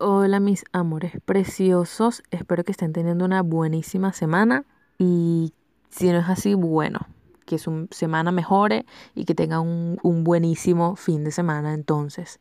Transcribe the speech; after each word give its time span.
Hola 0.00 0.38
mis 0.38 0.64
amores 0.70 1.14
preciosos, 1.24 2.22
espero 2.30 2.62
que 2.62 2.70
estén 2.70 2.92
teniendo 2.92 3.24
una 3.24 3.42
buenísima 3.42 4.12
semana 4.12 4.64
y 4.96 5.52
si 5.90 6.12
no 6.12 6.18
es 6.20 6.28
así, 6.28 6.54
bueno, 6.54 7.00
que 7.46 7.58
su 7.58 7.88
semana 7.90 8.30
mejore 8.30 8.86
y 9.16 9.24
que 9.24 9.34
tengan 9.34 9.62
un, 9.62 9.98
un 10.04 10.22
buenísimo 10.22 10.94
fin 10.94 11.24
de 11.24 11.32
semana 11.32 11.74
entonces. 11.74 12.38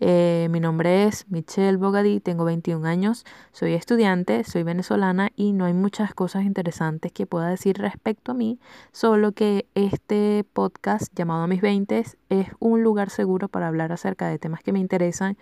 Eh, 0.00 0.48
mi 0.50 0.58
nombre 0.58 1.04
es 1.04 1.26
Michelle 1.28 1.76
Bogadí, 1.76 2.18
tengo 2.18 2.44
21 2.44 2.84
años, 2.84 3.24
soy 3.52 3.74
estudiante, 3.74 4.42
soy 4.42 4.64
venezolana 4.64 5.30
y 5.36 5.52
no 5.52 5.66
hay 5.66 5.74
muchas 5.74 6.14
cosas 6.14 6.42
interesantes 6.42 7.12
que 7.12 7.26
pueda 7.26 7.48
decir 7.48 7.78
respecto 7.78 8.32
a 8.32 8.34
mí, 8.34 8.58
solo 8.90 9.30
que 9.30 9.68
este 9.76 10.44
podcast 10.52 11.14
llamado 11.14 11.46
Mis 11.46 11.60
20 11.60 12.04
es 12.28 12.48
un 12.58 12.82
lugar 12.82 13.10
seguro 13.10 13.46
para 13.46 13.68
hablar 13.68 13.92
acerca 13.92 14.26
de 14.26 14.40
temas 14.40 14.64
que 14.64 14.72
me 14.72 14.80
interesan 14.80 15.38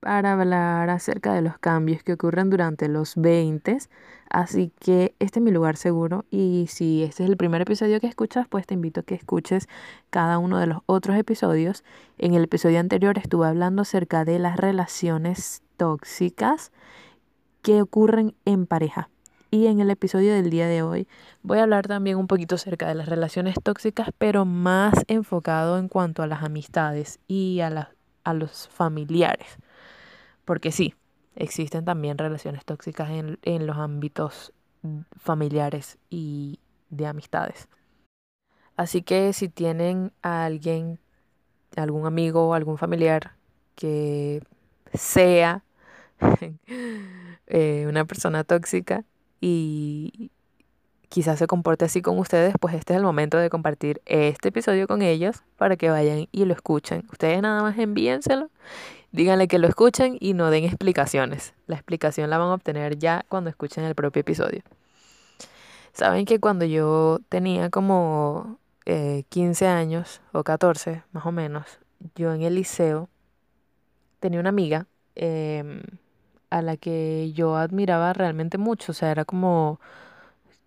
para 0.00 0.32
hablar 0.32 0.88
acerca 0.90 1.34
de 1.34 1.42
los 1.42 1.58
cambios 1.58 2.02
que 2.02 2.14
ocurren 2.14 2.50
durante 2.50 2.88
los 2.88 3.14
20. 3.16 3.78
Así 4.30 4.72
que 4.80 5.14
este 5.18 5.40
es 5.40 5.44
mi 5.44 5.50
lugar 5.50 5.76
seguro 5.76 6.24
y 6.30 6.66
si 6.68 7.02
este 7.02 7.24
es 7.24 7.30
el 7.30 7.36
primer 7.36 7.62
episodio 7.62 8.00
que 8.00 8.06
escuchas, 8.06 8.46
pues 8.48 8.66
te 8.66 8.74
invito 8.74 9.00
a 9.00 9.02
que 9.02 9.14
escuches 9.14 9.68
cada 10.08 10.38
uno 10.38 10.58
de 10.58 10.68
los 10.68 10.78
otros 10.86 11.16
episodios. 11.16 11.84
En 12.16 12.34
el 12.34 12.44
episodio 12.44 12.80
anterior 12.80 13.18
estuve 13.18 13.46
hablando 13.46 13.82
acerca 13.82 14.24
de 14.24 14.38
las 14.38 14.56
relaciones 14.56 15.62
tóxicas 15.76 16.72
que 17.62 17.82
ocurren 17.82 18.34
en 18.44 18.66
pareja. 18.66 19.10
Y 19.50 19.66
en 19.66 19.80
el 19.80 19.90
episodio 19.90 20.32
del 20.32 20.48
día 20.48 20.68
de 20.68 20.82
hoy 20.82 21.08
voy 21.42 21.58
a 21.58 21.64
hablar 21.64 21.88
también 21.88 22.16
un 22.16 22.28
poquito 22.28 22.54
acerca 22.54 22.86
de 22.86 22.94
las 22.94 23.08
relaciones 23.08 23.56
tóxicas, 23.60 24.10
pero 24.16 24.44
más 24.44 24.94
enfocado 25.08 25.76
en 25.76 25.88
cuanto 25.88 26.22
a 26.22 26.28
las 26.28 26.44
amistades 26.44 27.18
y 27.26 27.58
a, 27.60 27.90
a 28.22 28.34
los 28.34 28.68
familiares. 28.68 29.58
Porque 30.50 30.72
sí, 30.72 30.96
existen 31.36 31.84
también 31.84 32.18
relaciones 32.18 32.64
tóxicas 32.64 33.08
en, 33.10 33.38
en 33.42 33.68
los 33.68 33.76
ámbitos 33.76 34.52
familiares 35.16 35.96
y 36.10 36.58
de 36.88 37.06
amistades. 37.06 37.68
Así 38.74 39.02
que 39.02 39.32
si 39.32 39.48
tienen 39.48 40.10
a 40.22 40.46
alguien, 40.46 40.98
algún 41.76 42.04
amigo 42.04 42.52
algún 42.52 42.78
familiar 42.78 43.36
que 43.76 44.42
sea 44.92 45.62
eh, 47.46 47.84
una 47.88 48.04
persona 48.04 48.42
tóxica 48.42 49.04
y 49.40 50.32
quizás 51.10 51.38
se 51.38 51.46
comporte 51.46 51.84
así 51.84 52.00
con 52.00 52.18
ustedes, 52.18 52.54
pues 52.58 52.74
este 52.74 52.94
es 52.94 52.96
el 52.96 53.02
momento 53.02 53.36
de 53.36 53.50
compartir 53.50 54.00
este 54.06 54.48
episodio 54.48 54.86
con 54.86 55.02
ellos 55.02 55.42
para 55.58 55.76
que 55.76 55.90
vayan 55.90 56.28
y 56.32 56.46
lo 56.46 56.54
escuchen. 56.54 57.06
Ustedes 57.12 57.42
nada 57.42 57.60
más 57.62 57.78
envíenselo 57.78 58.48
Díganle 59.12 59.48
que 59.48 59.58
lo 59.58 59.66
escuchen 59.66 60.16
y 60.20 60.34
no 60.34 60.50
den 60.50 60.64
explicaciones. 60.64 61.52
La 61.66 61.74
explicación 61.74 62.30
la 62.30 62.38
van 62.38 62.50
a 62.50 62.54
obtener 62.54 62.96
ya 62.96 63.24
cuando 63.28 63.50
escuchen 63.50 63.82
el 63.82 63.96
propio 63.96 64.20
episodio. 64.20 64.62
Saben 65.92 66.24
que 66.24 66.38
cuando 66.38 66.64
yo 66.64 67.18
tenía 67.28 67.70
como 67.70 68.58
15 68.84 69.64
eh, 69.64 69.68
años 69.68 70.20
o 70.32 70.44
14 70.44 71.02
más 71.10 71.26
o 71.26 71.32
menos, 71.32 71.80
yo 72.14 72.32
en 72.32 72.42
el 72.42 72.54
liceo 72.54 73.08
tenía 74.20 74.38
una 74.38 74.50
amiga 74.50 74.86
em, 75.16 75.82
a 76.50 76.62
la 76.62 76.76
que 76.76 77.32
yo 77.32 77.56
admiraba 77.56 78.12
realmente 78.12 78.58
mucho. 78.58 78.92
O 78.92 78.94
sea, 78.94 79.10
era 79.10 79.24
como 79.24 79.80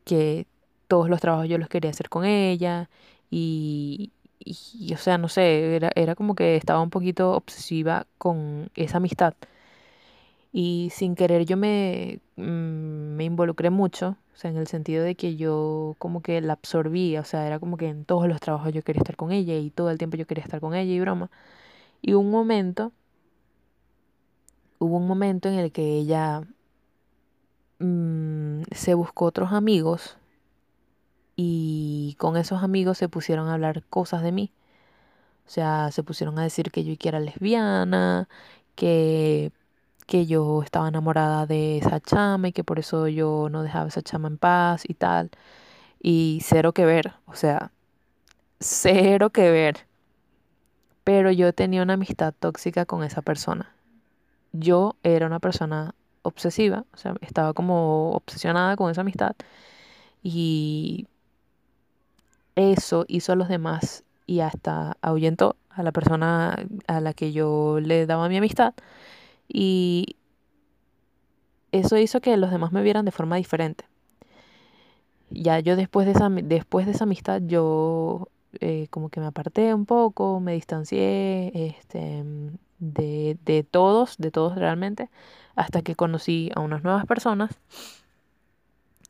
que 0.03 0.47
todos 0.87 1.09
los 1.09 1.21
trabajos 1.21 1.49
yo 1.49 1.57
los 1.57 1.69
quería 1.69 1.91
hacer 1.91 2.09
con 2.09 2.25
ella 2.25 2.89
y, 3.31 4.11
y, 4.39 4.93
o 4.93 4.97
sea, 4.97 5.17
no 5.17 5.29
sé, 5.29 5.75
era, 5.75 5.91
era 5.95 6.15
como 6.15 6.35
que 6.35 6.55
estaba 6.55 6.81
un 6.81 6.89
poquito 6.89 7.31
obsesiva 7.33 8.07
con 8.17 8.69
esa 8.75 8.97
amistad. 8.97 9.35
Y 10.51 10.89
sin 10.93 11.15
querer 11.15 11.45
yo 11.45 11.57
me, 11.57 12.19
mm, 12.35 12.43
me 13.15 13.23
involucré 13.25 13.69
mucho, 13.71 14.17
o 14.33 14.37
sea, 14.37 14.51
en 14.51 14.57
el 14.57 14.67
sentido 14.67 15.03
de 15.03 15.15
que 15.15 15.35
yo 15.35 15.95
como 15.99 16.21
que 16.21 16.41
la 16.41 16.53
absorbía, 16.53 17.21
o 17.21 17.23
sea, 17.25 17.47
era 17.47 17.59
como 17.59 17.77
que 17.77 17.87
en 17.87 18.05
todos 18.05 18.27
los 18.27 18.39
trabajos 18.39 18.71
yo 18.73 18.83
quería 18.83 18.99
estar 19.01 19.15
con 19.15 19.31
ella 19.31 19.55
y 19.57 19.71
todo 19.71 19.89
el 19.89 19.97
tiempo 19.97 20.17
yo 20.17 20.27
quería 20.27 20.43
estar 20.43 20.59
con 20.61 20.75
ella 20.75 20.93
y 20.93 20.99
broma. 20.99 21.31
Y 22.01 22.13
un 22.13 22.31
momento, 22.31 22.93
hubo 24.79 24.97
un 24.97 25.07
momento 25.07 25.49
en 25.49 25.55
el 25.55 25.71
que 25.71 25.97
ella 25.97 26.43
mm, 27.83 28.63
se 28.71 28.93
buscó 28.93 29.25
otros 29.25 29.51
amigos 29.53 30.17
y 31.35 32.15
con 32.19 32.37
esos 32.37 32.63
amigos 32.63 32.97
se 32.97 33.09
pusieron 33.09 33.47
a 33.47 33.53
hablar 33.53 33.83
cosas 33.89 34.23
de 34.23 34.31
mí. 34.31 34.51
O 35.47 35.49
sea, 35.49 35.91
se 35.91 36.03
pusieron 36.03 36.39
a 36.39 36.43
decir 36.43 36.71
que 36.71 36.83
yo 36.83 36.95
era 37.03 37.19
lesbiana, 37.19 38.29
que, 38.75 39.51
que 40.07 40.25
yo 40.25 40.63
estaba 40.63 40.87
enamorada 40.89 41.45
de 41.47 41.77
esa 41.79 41.99
chama 41.99 42.49
y 42.49 42.53
que 42.53 42.63
por 42.63 42.79
eso 42.79 43.07
yo 43.07 43.49
no 43.51 43.63
dejaba 43.63 43.89
esa 43.89 44.01
chama 44.01 44.29
en 44.29 44.37
paz 44.37 44.83
y 44.87 44.93
tal. 44.95 45.31
Y 46.01 46.41
cero 46.43 46.73
que 46.73 46.85
ver, 46.85 47.13
o 47.27 47.35
sea, 47.35 47.71
cero 48.59 49.31
que 49.31 49.51
ver. 49.51 49.87
Pero 51.03 51.31
yo 51.31 51.53
tenía 51.53 51.83
una 51.83 51.93
amistad 51.93 52.33
tóxica 52.37 52.85
con 52.85 53.03
esa 53.03 53.21
persona. 53.21 53.73
Yo 54.53 54.95
era 55.03 55.27
una 55.27 55.39
persona 55.39 55.95
obsesiva, 56.23 56.85
o 56.93 56.97
sea, 56.97 57.15
estaba 57.21 57.53
como 57.53 58.11
obsesionada 58.13 58.75
con 58.75 58.91
esa 58.91 59.01
amistad. 59.01 59.35
Y 60.23 61.07
eso 62.55 63.05
hizo 63.07 63.31
a 63.33 63.35
los 63.35 63.47
demás 63.47 64.03
y 64.25 64.39
hasta 64.41 64.97
ahuyentó 65.01 65.55
a 65.69 65.83
la 65.83 65.91
persona 65.91 66.55
a 66.87 67.01
la 67.01 67.13
que 67.13 67.31
yo 67.31 67.79
le 67.81 68.05
daba 68.05 68.29
mi 68.29 68.37
amistad 68.37 68.73
y 69.47 70.15
eso 71.71 71.97
hizo 71.97 72.21
que 72.21 72.37
los 72.37 72.51
demás 72.51 72.71
me 72.71 72.83
vieran 72.83 73.05
de 73.05 73.11
forma 73.11 73.35
diferente. 73.37 73.85
Ya 75.29 75.59
yo 75.59 75.75
después 75.75 76.05
de 76.05 76.13
esa, 76.13 76.29
después 76.29 76.85
de 76.85 76.91
esa 76.93 77.05
amistad 77.05 77.41
yo 77.43 78.27
eh, 78.59 78.87
como 78.91 79.09
que 79.09 79.19
me 79.19 79.25
aparté 79.27 79.73
un 79.73 79.85
poco, 79.85 80.39
me 80.39 80.53
distancié 80.53 81.51
este, 81.69 82.23
de, 82.79 83.37
de 83.45 83.63
todos, 83.63 84.17
de 84.17 84.31
todos 84.31 84.55
realmente, 84.55 85.09
hasta 85.55 85.81
que 85.81 85.95
conocí 85.95 86.51
a 86.55 86.59
unas 86.59 86.83
nuevas 86.83 87.05
personas, 87.05 87.59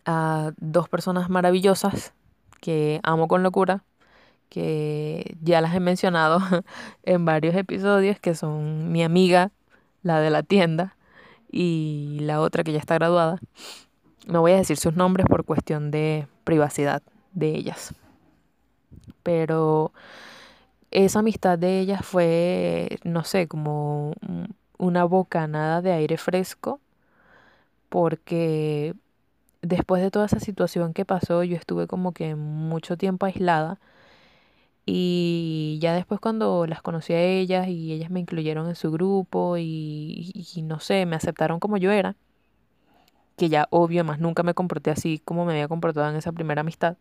a 0.05 0.51
dos 0.57 0.89
personas 0.89 1.29
maravillosas 1.29 2.13
que 2.61 2.99
amo 3.03 3.27
con 3.27 3.43
locura, 3.43 3.83
que 4.49 5.35
ya 5.41 5.61
las 5.61 5.73
he 5.75 5.79
mencionado 5.79 6.39
en 7.03 7.25
varios 7.25 7.55
episodios, 7.55 8.19
que 8.19 8.35
son 8.35 8.91
mi 8.91 9.03
amiga, 9.03 9.51
la 10.01 10.19
de 10.19 10.29
la 10.29 10.43
tienda, 10.43 10.95
y 11.51 12.17
la 12.21 12.41
otra 12.41 12.63
que 12.63 12.71
ya 12.71 12.79
está 12.79 12.95
graduada. 12.95 13.39
No 14.27 14.41
voy 14.41 14.53
a 14.53 14.57
decir 14.57 14.77
sus 14.77 14.95
nombres 14.95 15.27
por 15.27 15.45
cuestión 15.45 15.91
de 15.91 16.27
privacidad 16.43 17.03
de 17.33 17.49
ellas. 17.49 17.93
Pero 19.21 19.93
esa 20.91 21.19
amistad 21.19 21.57
de 21.57 21.79
ellas 21.79 22.05
fue, 22.05 22.97
no 23.03 23.23
sé, 23.23 23.47
como 23.47 24.13
una 24.83 25.05
bocanada 25.05 25.81
de 25.81 25.93
aire 25.93 26.17
fresco, 26.17 26.79
porque 27.89 28.93
después 29.61 30.01
de 30.01 30.11
toda 30.11 30.25
esa 30.25 30.39
situación 30.39 30.93
que 30.93 31.05
pasó, 31.05 31.43
yo 31.43 31.55
estuve 31.55 31.87
como 31.87 32.11
que 32.13 32.35
mucho 32.35 32.97
tiempo 32.97 33.25
aislada. 33.25 33.79
Y 34.85 35.79
ya 35.81 35.93
después 35.93 36.19
cuando 36.19 36.67
las 36.67 36.81
conocí 36.81 37.13
a 37.13 37.21
ellas 37.21 37.69
y 37.69 37.93
ellas 37.93 38.09
me 38.09 38.19
incluyeron 38.19 38.67
en 38.67 38.75
su 38.75 38.91
grupo 38.91 39.57
y, 39.57 40.43
no 40.63 40.79
sé, 40.81 41.05
me 41.05 41.15
aceptaron 41.15 41.59
como 41.61 41.77
yo 41.77 41.91
era, 41.91 42.17
que 43.37 43.49
ya 43.49 43.67
obvio, 43.71 44.03
más 44.03 44.19
nunca 44.19 44.43
me 44.43 44.53
comporté 44.53 44.91
así 44.91 45.19
como 45.23 45.45
me 45.45 45.53
había 45.53 45.67
comportado 45.67 46.09
en 46.09 46.17
esa 46.17 46.31
primera 46.33 46.61
amistad. 46.61 46.97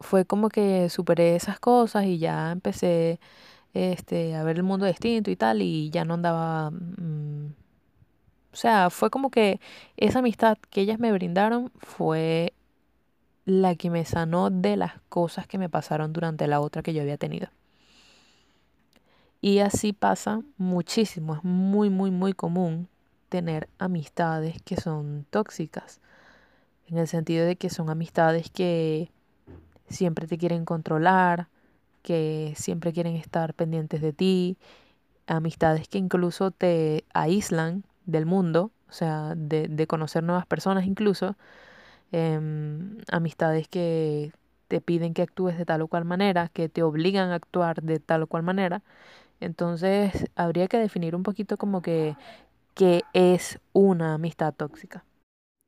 Fue 0.00 0.24
como 0.24 0.48
que 0.48 0.88
superé 0.90 1.36
esas 1.36 1.58
cosas 1.60 2.04
y 2.04 2.18
ya 2.18 2.52
empecé 2.52 3.20
este, 3.74 4.34
a 4.34 4.42
ver 4.44 4.56
el 4.56 4.62
mundo 4.62 4.86
distinto 4.86 5.30
y 5.30 5.36
tal 5.36 5.62
y 5.62 5.90
ya 5.90 6.04
no 6.04 6.14
andaba 6.14 6.70
mm, 6.70 7.52
o 8.52 8.56
sea, 8.56 8.90
fue 8.90 9.10
como 9.10 9.30
que 9.30 9.60
esa 9.96 10.18
amistad 10.20 10.58
que 10.70 10.80
ellas 10.80 10.98
me 10.98 11.12
brindaron 11.12 11.70
fue 11.78 12.52
la 13.44 13.74
que 13.76 13.90
me 13.90 14.04
sanó 14.04 14.50
de 14.50 14.76
las 14.76 14.94
cosas 15.08 15.46
que 15.46 15.58
me 15.58 15.68
pasaron 15.68 16.12
durante 16.12 16.46
la 16.46 16.60
otra 16.60 16.82
que 16.82 16.92
yo 16.92 17.02
había 17.02 17.16
tenido. 17.16 17.48
Y 19.40 19.60
así 19.60 19.92
pasa 19.92 20.42
muchísimo, 20.58 21.34
es 21.34 21.44
muy, 21.44 21.88
muy, 21.90 22.10
muy 22.10 22.34
común 22.34 22.88
tener 23.28 23.68
amistades 23.78 24.60
que 24.62 24.76
son 24.76 25.24
tóxicas, 25.30 26.00
en 26.88 26.98
el 26.98 27.06
sentido 27.06 27.46
de 27.46 27.56
que 27.56 27.70
son 27.70 27.88
amistades 27.88 28.50
que 28.50 29.10
siempre 29.88 30.26
te 30.26 30.36
quieren 30.36 30.64
controlar, 30.64 31.48
que 32.02 32.54
siempre 32.56 32.92
quieren 32.92 33.16
estar 33.16 33.54
pendientes 33.54 34.00
de 34.00 34.12
ti, 34.12 34.58
amistades 35.26 35.88
que 35.88 35.98
incluso 35.98 36.50
te 36.50 37.04
aíslan 37.14 37.84
del 38.06 38.26
mundo, 38.26 38.72
o 38.88 38.92
sea, 38.92 39.34
de, 39.36 39.86
conocer 39.86 40.22
nuevas 40.22 40.46
personas 40.46 40.86
incluso, 40.86 41.36
em, 42.12 42.98
amistades 43.12 43.68
que 43.68 44.32
te 44.68 44.80
piden 44.80 45.14
que 45.14 45.22
actúes 45.22 45.58
de 45.58 45.64
tal 45.64 45.82
o 45.82 45.88
cual 45.88 46.04
manera, 46.04 46.48
que 46.48 46.68
te 46.68 46.82
obligan 46.82 47.30
a 47.30 47.36
actuar 47.36 47.82
de 47.82 48.00
tal 48.00 48.22
o 48.22 48.26
cual 48.26 48.42
manera. 48.42 48.82
Entonces 49.40 50.26
habría 50.36 50.68
que 50.68 50.78
definir 50.78 51.16
un 51.16 51.22
poquito 51.22 51.56
como 51.56 51.82
que 51.82 52.16
qué 52.74 53.02
es 53.14 53.60
una 53.72 54.14
amistad 54.14 54.54
tóxica. 54.54 55.04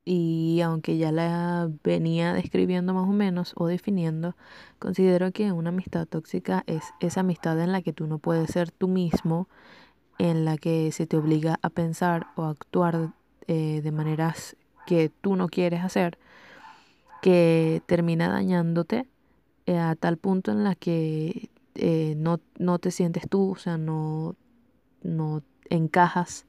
Y 0.05 0.59
aunque 0.61 0.97
ya 0.97 1.11
la 1.11 1.69
venía 1.83 2.33
describiendo 2.33 2.93
más 2.93 3.07
o 3.07 3.13
menos 3.13 3.53
o 3.55 3.67
definiendo, 3.67 4.35
considero 4.79 5.31
que 5.31 5.51
una 5.53 5.69
amistad 5.69 6.05
tóxica 6.07 6.63
es 6.67 6.83
esa 6.99 7.21
amistad 7.21 7.59
en 7.61 7.71
la 7.71 7.81
que 7.81 7.93
tú 7.93 8.07
no 8.07 8.19
puedes 8.19 8.51
ser 8.51 8.71
tú 8.71 8.89
mismo, 8.89 9.47
en 10.19 10.45
la 10.45 10.57
que 10.57 10.91
se 10.91 11.07
te 11.07 11.17
obliga 11.17 11.57
a 11.61 11.69
pensar 11.69 12.27
o 12.35 12.43
actuar 12.43 13.13
eh, 13.47 13.81
de 13.81 13.91
maneras 13.91 14.57
que 14.85 15.09
tú 15.09 15.35
no 15.35 15.47
quieres 15.47 15.81
hacer, 15.83 16.17
que 17.21 17.81
termina 17.85 18.29
dañándote 18.29 19.07
eh, 19.65 19.77
a 19.77 19.95
tal 19.95 20.17
punto 20.17 20.51
en 20.51 20.63
la 20.63 20.75
que 20.75 21.49
eh, 21.75 22.15
no, 22.17 22.39
no, 22.59 22.79
te 22.79 22.91
sientes 22.91 23.29
tú, 23.29 23.51
o 23.51 23.55
sea, 23.55 23.77
no, 23.77 24.35
no 25.01 25.41
encajas 25.69 26.45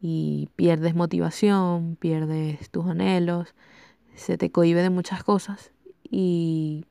y 0.00 0.48
pierdes 0.56 0.94
motivación, 0.94 1.96
pierdes 1.96 2.70
tus 2.70 2.86
anhelos, 2.86 3.54
se 4.14 4.38
te 4.38 4.50
cohibe 4.50 4.82
de 4.82 4.90
muchas 4.90 5.22
cosas 5.24 5.72
y 6.02 6.86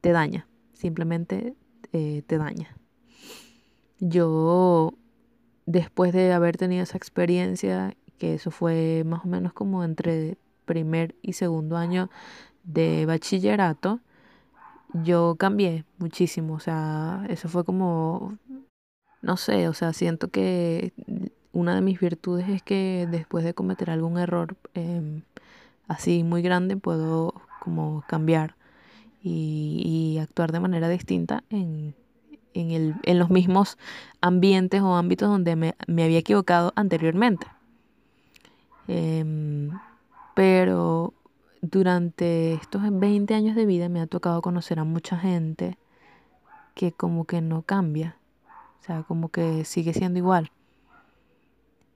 te 0.00 0.12
daña, 0.12 0.46
simplemente 0.72 1.54
eh, 1.92 2.22
te 2.26 2.38
daña. 2.38 2.76
Yo, 3.98 4.94
después 5.64 6.12
de 6.12 6.32
haber 6.32 6.56
tenido 6.56 6.82
esa 6.82 6.96
experiencia, 6.96 7.96
que 8.18 8.34
eso 8.34 8.50
fue 8.50 9.04
más 9.04 9.24
o 9.24 9.28
menos 9.28 9.52
como 9.52 9.84
entre 9.84 10.38
primer 10.64 11.14
y 11.22 11.34
segundo 11.34 11.76
año 11.76 12.10
de 12.64 13.06
bachillerato, 13.06 14.00
yo 14.92 15.36
cambié 15.38 15.84
muchísimo, 15.98 16.54
o 16.54 16.60
sea, 16.60 17.24
eso 17.28 17.48
fue 17.48 17.64
como, 17.64 18.38
no 19.22 19.36
sé, 19.36 19.68
o 19.68 19.74
sea, 19.74 19.92
siento 19.92 20.28
que 20.28 20.92
una 21.56 21.74
de 21.74 21.80
mis 21.80 21.98
virtudes 21.98 22.48
es 22.50 22.62
que 22.62 23.08
después 23.10 23.42
de 23.42 23.54
cometer 23.54 23.88
algún 23.88 24.18
error 24.18 24.56
em, 24.74 25.22
así 25.88 26.22
muy 26.22 26.42
grande 26.42 26.76
puedo 26.76 27.32
como 27.60 28.04
cambiar 28.06 28.54
y, 29.22 30.18
actuar 30.20 30.52
de 30.52 30.60
manera 30.60 30.88
distinta 30.88 31.42
en, 31.50 31.94
en, 32.54 33.18
los 33.18 33.30
mismos 33.30 33.76
ambientes 34.20 34.82
o 34.82 34.94
ámbitos 34.94 35.28
donde 35.28 35.56
me, 35.56 35.74
había 35.88 36.18
equivocado 36.18 36.72
anteriormente. 36.76 37.46
Em, 38.86 39.70
pero 40.34 41.12
durante 41.60 42.52
estos 42.54 42.82
20 42.88 43.34
años 43.34 43.56
de 43.56 43.66
vida 43.66 43.88
me 43.88 44.00
ha 44.00 44.06
tocado 44.06 44.42
conocer 44.42 44.78
a 44.78 44.84
mucha 44.84 45.18
gente 45.18 45.76
que 46.74 46.92
como 46.92 47.24
que 47.24 47.40
no 47.40 47.62
cambia, 47.62 48.16
o 48.80 48.84
sea, 48.84 49.02
como 49.02 49.30
que 49.30 49.64
sigue 49.64 49.92
siendo 49.92 50.18
igual 50.18 50.52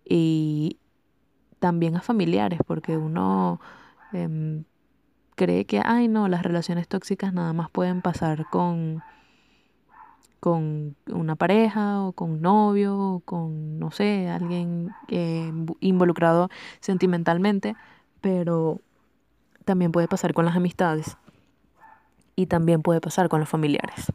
y 0.05 0.79
también 1.59 1.97
a 1.97 2.01
familiares, 2.01 2.61
porque 2.67 2.97
uno 2.97 3.61
em, 4.13 4.65
cree 5.37 5.65
que, 5.65 5.81
ay 5.85 6.09
no, 6.09 6.29
las 6.29 6.43
relaciones 6.43 6.89
tóxicas 6.89 7.33
nada 7.33 7.53
más 7.53 7.71
pueden 7.71 8.03
pasar 8.03 8.47
con, 8.51 9.03
con 10.41 10.97
una 11.07 11.37
pareja 11.37 12.03
o 12.03 12.13
con 12.13 12.31
un 12.31 12.43
novio 12.43 12.99
o 12.99 13.21
con, 13.21 13.79
no 13.79 13.91
sé, 13.91 14.29
alguien 14.29 14.91
involucrado 15.81 16.49
sentimentalmente, 16.81 17.77
pero 18.21 18.81
también 19.65 19.93
puede 19.93 20.09
pasar 20.09 20.35
con 20.35 20.45
las 20.45 20.57
amistades 20.57 21.17
y 22.37 22.47
también 22.47 22.83
puede 22.83 23.01
pasar 23.01 23.29
con 23.29 23.41
los 23.41 23.49
familiares. 23.49 24.13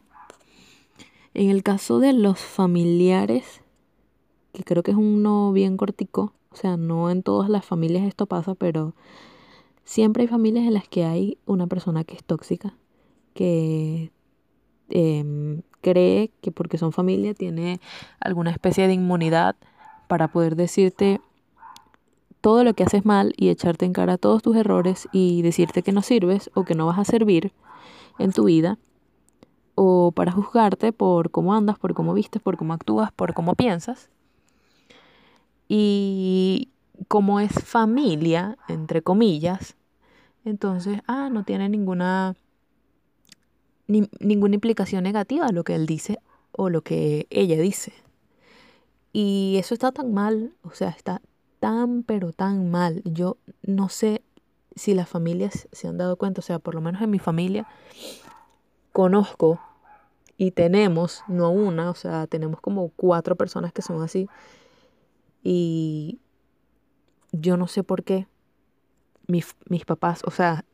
En 1.34 1.50
el 1.50 1.64
caso 1.64 2.00
de 2.00 2.14
los 2.14 2.40
familiares, 2.40 3.62
que 4.56 4.64
creo 4.64 4.82
que 4.82 4.92
es 4.92 4.98
uno 4.98 5.52
bien 5.52 5.78
cortico, 5.78 6.34
o 6.52 6.56
sea, 6.56 6.78
no 6.78 7.12
en 7.12 7.22
todas 7.22 7.50
las 7.50 7.66
familias 7.66 8.08
esto 8.08 8.26
pasa, 8.26 8.56
pero 8.56 8.96
siempre 9.84 10.24
hay 10.24 10.28
familias 10.28 10.66
en 10.66 10.74
las 10.74 10.88
que 10.88 11.04
hay 11.04 11.38
una 11.46 11.68
persona 11.68 12.06
que 12.06 12.16
es 12.16 12.24
tóxica, 12.24 12.74
que 13.34 14.12
em, 14.90 15.62
cree 15.82 16.32
que 16.42 16.52
porque 16.52 16.78
son 16.78 16.94
familia 16.94 17.34
tiene 17.34 17.82
alguna 18.20 18.52
especie 18.52 18.88
de 18.88 18.94
inmunidad 18.94 19.56
para 20.08 20.30
poder 20.30 20.56
decirte 20.56 21.20
todo 22.40 22.64
lo 22.64 22.74
que 22.74 22.84
haces 22.84 23.06
mal 23.06 23.34
y 23.38 23.50
echarte 23.50 23.86
en 23.86 23.94
cara 23.94 24.18
todos 24.18 24.42
tus 24.42 24.56
errores 24.56 25.10
y 25.12 25.42
decirte 25.42 25.84
que 25.84 25.92
no 25.92 26.02
sirves 26.02 26.50
o 26.54 26.64
que 26.64 26.76
no 26.76 26.86
vas 26.86 27.00
a 27.00 27.06
servir 27.06 27.52
en 28.20 28.32
tu 28.32 28.46
vida 28.46 28.78
o 29.76 30.14
para 30.14 30.32
juzgarte 30.32 30.94
por 30.94 31.32
cómo 31.32 31.54
andas, 31.54 31.78
por 31.78 31.94
cómo 31.94 32.14
vistes, 32.14 32.42
por 32.42 32.56
cómo 32.56 32.74
actúas, 32.74 33.12
por 33.12 33.34
cómo 33.34 33.56
piensas 33.56 34.10
y 35.68 36.70
como 37.08 37.40
es 37.40 37.52
familia, 37.52 38.58
entre 38.68 39.02
comillas, 39.02 39.76
entonces, 40.46 41.02
ah, 41.08 41.30
no 41.32 41.44
tiene 41.44 41.70
ninguna, 41.70 42.36
ninguna 43.88 44.56
implicación 44.56 45.04
negativa 45.04 45.52
lo 45.52 45.64
que 45.64 45.76
él 45.76 45.88
dice 45.88 46.20
o 46.52 46.70
lo 46.70 46.82
que 46.82 47.28
ella 47.32 47.58
dice. 47.58 47.94
Y 49.12 49.56
eso 49.60 49.74
está 49.74 49.92
tan 49.92 50.14
mal, 50.14 50.54
o 50.62 50.72
sea, 50.72 50.90
está 50.90 51.22
tan, 51.60 52.04
pero 52.04 52.32
tan 52.32 52.70
mal. 52.70 53.02
Yo 53.06 53.38
no 53.64 53.90
sé 53.90 54.22
si 54.76 54.94
las 54.94 55.10
familias 55.10 55.68
se 55.72 55.88
han 55.88 55.98
dado 55.98 56.18
cuenta, 56.18 56.40
o 56.40 56.44
sea, 56.44 56.60
por 56.60 56.76
lo 56.76 56.82
menos 56.82 57.02
en 57.02 57.10
mi 57.10 57.20
familia, 57.20 57.68
conozco 58.92 59.60
y 60.38 60.52
tenemos, 60.52 61.24
no 61.28 61.50
una, 61.50 61.90
o 61.90 61.96
sea, 61.96 62.28
tenemos 62.28 62.60
como 62.60 62.90
cuatro 62.90 63.36
personas 63.36 63.72
que 63.72 63.82
son 63.82 64.02
así, 64.02 64.28
y 65.48 66.20
yo 67.32 67.56
no 67.56 67.68
sé 67.68 67.84
por 67.84 68.04
qué 68.04 68.28
mis, 69.28 69.56
mis 69.70 69.86
papás, 69.86 70.24
o 70.26 70.32
sea, 70.32 70.66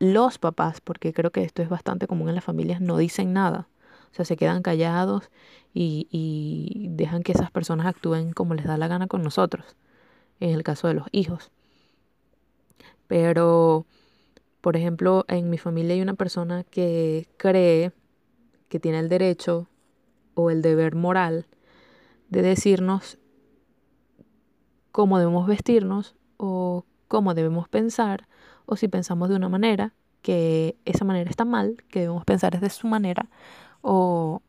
los 0.00 0.38
papás, 0.38 0.80
porque 0.80 1.12
creo 1.12 1.30
que 1.30 1.44
esto 1.44 1.62
es 1.62 1.68
bastante 1.68 2.08
común 2.08 2.28
en 2.28 2.34
las 2.34 2.42
familias, 2.44 2.80
no 2.80 2.98
dicen 2.98 3.32
nada. 3.32 3.68
O 4.10 4.14
sea, 4.16 4.24
se 4.24 4.36
quedan 4.36 4.62
callados 4.62 5.30
y, 5.72 6.08
y, 6.10 6.88
dejan 6.90 7.22
que 7.22 7.32
esas 7.32 7.52
personas 7.52 7.86
actúen 7.86 8.32
como 8.32 8.54
les 8.54 8.66
da 8.66 8.76
la 8.76 8.88
gana 8.88 9.06
con 9.06 9.22
nosotros, 9.22 9.76
en 10.40 10.50
el 10.50 10.64
caso 10.64 10.88
de 10.88 10.94
los 10.94 11.06
hijos. 11.12 11.52
Pero, 13.06 13.86
por 14.60 14.76
ejemplo, 14.76 15.24
en 15.28 15.50
mi 15.50 15.58
familia 15.58 15.94
hay 15.94 16.02
una 16.02 16.14
persona 16.14 16.64
que 16.64 17.28
cree 17.36 17.92
que 18.68 18.80
tiene 18.80 18.98
el 18.98 19.08
derecho 19.08 19.68
o 20.34 20.50
el 20.50 20.62
deber 20.62 20.96
moral 20.96 21.46
de 22.28 22.42
decirnos 22.42 23.18
cómo 24.96 25.18
debemos 25.18 25.46
vestirnos 25.46 26.14
o 26.38 26.86
cómo 27.06 27.34
debemos 27.34 27.68
pensar 27.68 28.26
o 28.64 28.76
si 28.76 28.88
pensamos 28.88 29.28
de 29.28 29.36
una 29.36 29.50
manera 29.50 29.92
que 30.22 30.74
esa 30.86 31.04
manera 31.04 31.28
está 31.28 31.44
mal, 31.44 31.84
que 31.90 32.00
debemos 32.00 32.24
pensar 32.24 32.58
de 32.58 32.70
su 32.70 32.86
manera 32.86 33.28
o 33.82 34.40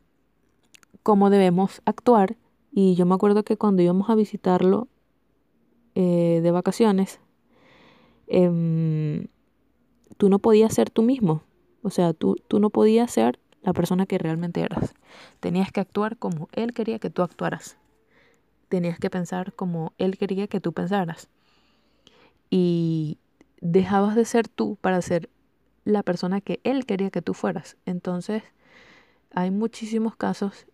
cómo 1.02 1.28
debemos 1.28 1.82
actuar. 1.84 2.38
Y 2.72 2.94
yo 2.94 3.04
me 3.04 3.14
acuerdo 3.14 3.42
que 3.42 3.58
cuando 3.58 3.82
íbamos 3.82 4.08
a 4.08 4.14
visitarlo 4.14 4.88
eh, 5.94 6.40
de 6.42 6.50
vacaciones, 6.50 7.20
em, 8.26 9.26
tú 10.16 10.30
no 10.30 10.38
podías 10.38 10.72
ser 10.72 10.88
tú 10.88 11.02
mismo. 11.02 11.42
O 11.82 11.90
sea, 11.90 12.14
tú, 12.14 12.36
tú 12.48 12.58
no 12.58 12.70
podías 12.70 13.10
ser 13.10 13.38
la 13.60 13.74
persona 13.74 14.06
que 14.06 14.16
realmente 14.16 14.62
eras. 14.62 14.94
Tenías 15.40 15.72
que 15.72 15.80
actuar 15.80 16.16
como 16.16 16.48
él 16.52 16.72
quería 16.72 16.98
que 16.98 17.10
tú 17.10 17.20
actuaras 17.20 17.76
tenías 18.68 18.98
que 18.98 19.10
pensar 19.10 19.52
como 19.54 19.92
él 19.98 20.18
quería 20.18 20.46
que 20.46 20.60
tú 20.60 20.72
pensaras. 20.72 21.28
Y 22.50 23.18
dejabas 23.60 24.14
de 24.14 24.24
ser 24.24 24.48
tú 24.48 24.76
para 24.80 25.02
ser 25.02 25.28
la 25.84 26.02
persona 26.02 26.40
que 26.40 26.60
él 26.64 26.86
quería 26.86 27.10
que 27.10 27.22
tú 27.22 27.34
fueras. 27.34 27.76
Entonces, 27.86 28.42
hay 29.32 29.50
muchísimos 29.50 30.16
casos 30.16 30.66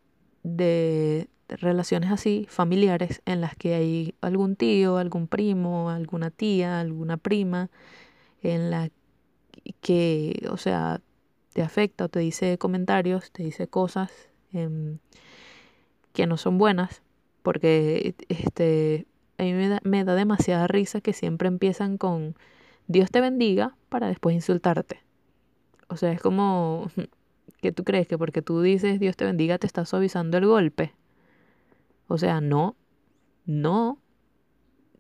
de 0.43 1.29
relaciones 1.49 2.11
así, 2.11 2.47
familiares, 2.49 3.23
en 3.27 3.41
las 3.41 3.55
que 3.55 3.75
hay 3.75 4.15
algún 4.21 4.57
tío, 4.57 4.99
algún 4.99 5.29
primo, 5.29 5.91
alguna 5.91 6.31
tía, 6.31 6.81
alguna 6.81 7.17
prima, 7.17 7.71
en 8.43 8.71
la 8.71 8.91
que, 9.81 10.47
o 10.51 10.57
sea, 10.57 11.01
te 11.53 11.63
afecta 11.63 12.07
o 12.07 12.09
te 12.09 12.21
dice 12.21 12.59
comentarios, 12.59 13.31
te 13.31 13.45
dice 13.45 13.69
cosas 13.69 14.11
em, 14.53 14.99
que 16.13 16.27
no 16.27 16.37
son 16.37 16.59
buenas 16.59 17.04
porque 17.45 18.15
este, 18.31 19.07
a 19.37 19.43
mí 19.43 19.53
me 19.53 19.69
da, 19.69 19.81
me 19.85 20.03
da 20.03 20.15
demasiada 20.15 20.67
risa 20.67 21.03
que 21.03 21.13
siempre 21.13 21.47
empiezan 21.47 21.99
con 21.99 22.37
Dios 22.87 23.11
te 23.11 23.21
bendiga 23.21 23.77
para 23.91 24.09
después 24.09 24.35
insultarte. 24.35 25.03
O 25.89 25.97
sea, 25.97 26.11
es 26.11 26.23
como 26.23 26.91
que 27.61 27.71
tú 27.71 27.85
crees 27.85 28.09
que 28.09 28.17
porque 28.17 28.41
tú 28.41 28.63
dices 28.63 28.99
Dios 28.99 29.15
te 29.17 29.27
bendiga 29.27 29.59
te 29.59 29.67
está 29.67 29.85
suavizando 29.85 30.39
el 30.39 30.47
golpe. 30.47 30.95
O 32.09 32.17
sea, 32.17 32.41
no, 32.41 32.77
no. 33.45 33.99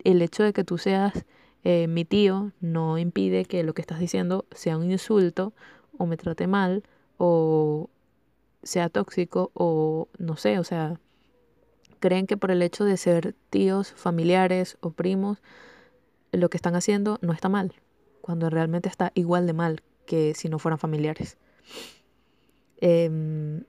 El 0.04 0.20
hecho 0.20 0.42
de 0.42 0.52
que 0.52 0.64
tú 0.64 0.76
seas 0.76 1.24
eh, 1.64 1.86
mi 1.88 2.04
tío 2.04 2.52
no 2.60 2.98
impide 2.98 3.46
que 3.46 3.62
lo 3.62 3.72
que 3.72 3.80
estás 3.80 4.00
diciendo 4.00 4.44
sea 4.52 4.76
un 4.76 4.90
insulto 4.90 5.54
o 5.96 6.04
me 6.04 6.18
trate 6.18 6.46
mal 6.46 6.82
o 7.16 7.88
sea 8.62 8.90
tóxico 8.90 9.50
o 9.54 10.08
no 10.18 10.36
sé, 10.36 10.58
o 10.58 10.64
sea, 10.64 11.00
creen 12.04 12.26
que 12.26 12.36
por 12.36 12.50
el 12.50 12.60
hecho 12.60 12.84
de 12.84 12.98
ser 12.98 13.34
tíos, 13.48 13.94
familiares 13.96 14.76
o 14.82 14.90
primos, 14.90 15.38
lo 16.32 16.50
que 16.50 16.58
están 16.58 16.76
haciendo 16.76 17.18
no 17.22 17.32
está 17.32 17.48
mal, 17.48 17.72
cuando 18.20 18.50
realmente 18.50 18.90
está 18.90 19.10
igual 19.14 19.46
de 19.46 19.54
mal 19.54 19.82
que 20.04 20.34
si 20.34 20.50
no 20.50 20.58
fueran 20.58 20.78
familiares. 20.78 21.38
Em, 22.76 23.64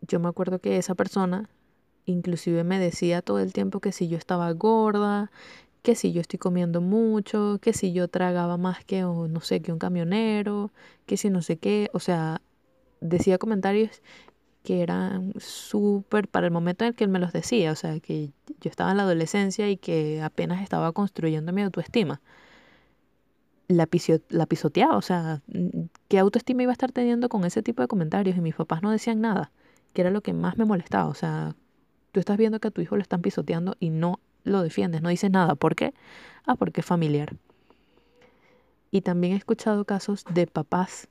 yo 0.00 0.18
me 0.18 0.28
acuerdo 0.28 0.60
que 0.60 0.78
esa 0.78 0.94
persona 0.94 1.50
inclusive 2.06 2.64
me 2.64 2.78
decía 2.78 3.20
todo 3.20 3.38
el 3.38 3.52
tiempo 3.52 3.80
que 3.80 3.92
si 3.92 4.08
yo 4.08 4.16
estaba 4.16 4.50
gorda, 4.52 5.30
que 5.82 5.94
si 5.94 6.12
yo 6.12 6.22
estoy 6.22 6.38
comiendo 6.38 6.80
mucho, 6.80 7.58
que 7.60 7.74
si 7.74 7.92
yo 7.92 8.08
tragaba 8.08 8.56
más 8.56 8.82
que, 8.82 9.02
no 9.02 9.40
sé, 9.42 9.60
que 9.60 9.72
un 9.72 9.78
camionero, 9.78 10.70
que 11.04 11.18
si 11.18 11.28
no 11.28 11.42
sé 11.42 11.58
qué, 11.58 11.90
o 11.92 12.00
sea, 12.00 12.40
decía 13.02 13.36
comentarios 13.36 14.00
que 14.62 14.82
eran 14.82 15.32
súper 15.38 16.28
para 16.28 16.46
el 16.46 16.52
momento 16.52 16.84
en 16.84 16.88
el 16.90 16.94
que 16.94 17.04
él 17.04 17.10
me 17.10 17.18
los 17.18 17.32
decía, 17.32 17.72
o 17.72 17.76
sea, 17.76 18.00
que 18.00 18.30
yo 18.60 18.70
estaba 18.70 18.90
en 18.90 18.98
la 18.98 19.04
adolescencia 19.04 19.68
y 19.70 19.76
que 19.76 20.20
apenas 20.22 20.62
estaba 20.62 20.92
construyendo 20.92 21.52
mi 21.52 21.62
autoestima. 21.62 22.20
La, 23.68 23.86
la 24.30 24.46
pisoteaba, 24.46 24.96
o 24.96 25.02
sea, 25.02 25.42
¿qué 26.08 26.18
autoestima 26.18 26.62
iba 26.62 26.72
a 26.72 26.72
estar 26.72 26.90
teniendo 26.92 27.28
con 27.28 27.44
ese 27.44 27.62
tipo 27.62 27.82
de 27.82 27.88
comentarios? 27.88 28.36
Y 28.36 28.40
mis 28.40 28.54
papás 28.54 28.82
no 28.82 28.90
decían 28.90 29.20
nada, 29.20 29.52
que 29.92 30.00
era 30.00 30.10
lo 30.10 30.22
que 30.22 30.32
más 30.32 30.56
me 30.56 30.64
molestaba, 30.64 31.06
o 31.08 31.14
sea, 31.14 31.54
tú 32.12 32.20
estás 32.20 32.38
viendo 32.38 32.60
que 32.60 32.68
a 32.68 32.70
tu 32.70 32.80
hijo 32.80 32.96
lo 32.96 33.02
están 33.02 33.22
pisoteando 33.22 33.76
y 33.78 33.90
no 33.90 34.20
lo 34.44 34.62
defiendes, 34.62 35.02
no 35.02 35.10
dices 35.10 35.30
nada. 35.30 35.54
¿Por 35.54 35.76
qué? 35.76 35.94
Ah, 36.46 36.56
porque 36.56 36.80
es 36.80 36.86
familiar. 36.86 37.36
Y 38.90 39.02
también 39.02 39.34
he 39.34 39.36
escuchado 39.36 39.84
casos 39.84 40.24
de 40.32 40.46
papás 40.46 41.08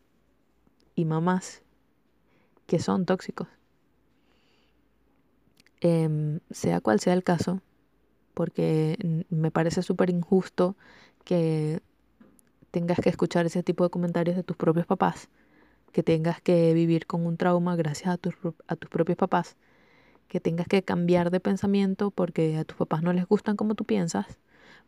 y 0.95 1.05
mamás 1.05 1.61
que 2.67 2.79
son 2.79 3.05
tóxicos. 3.05 3.47
Em, 5.81 6.39
sea 6.51 6.81
cual 6.81 6.99
sea 6.99 7.13
el 7.13 7.23
caso, 7.23 7.61
porque 8.33 9.25
me 9.29 9.51
parece 9.51 9.81
súper 9.81 10.09
injusto 10.09 10.75
que 11.23 11.81
tengas 12.71 12.99
que 12.99 13.09
escuchar 13.09 13.45
ese 13.45 13.63
tipo 13.63 13.83
de 13.83 13.89
comentarios 13.89 14.35
de 14.35 14.43
tus 14.43 14.57
propios 14.57 14.85
papás, 14.85 15.29
que 15.91 16.03
tengas 16.03 16.41
que 16.41 16.73
vivir 16.73 17.07
con 17.07 17.25
un 17.25 17.37
trauma 17.37 17.75
gracias 17.75 18.09
a 18.13 18.17
tus, 18.17 18.35
a 18.67 18.75
tus 18.75 18.89
propios 18.89 19.17
papás 19.17 19.55
que 20.27 20.39
tengas 20.39 20.67
que 20.67 20.83
cambiar 20.83 21.31
de 21.31 21.39
pensamiento 21.39 22.11
porque 22.11 22.57
a 22.57 22.65
tus 22.65 22.77
papás 22.77 23.01
no 23.01 23.13
les 23.13 23.25
gustan 23.27 23.55
como 23.55 23.75
tú 23.75 23.85
piensas, 23.85 24.37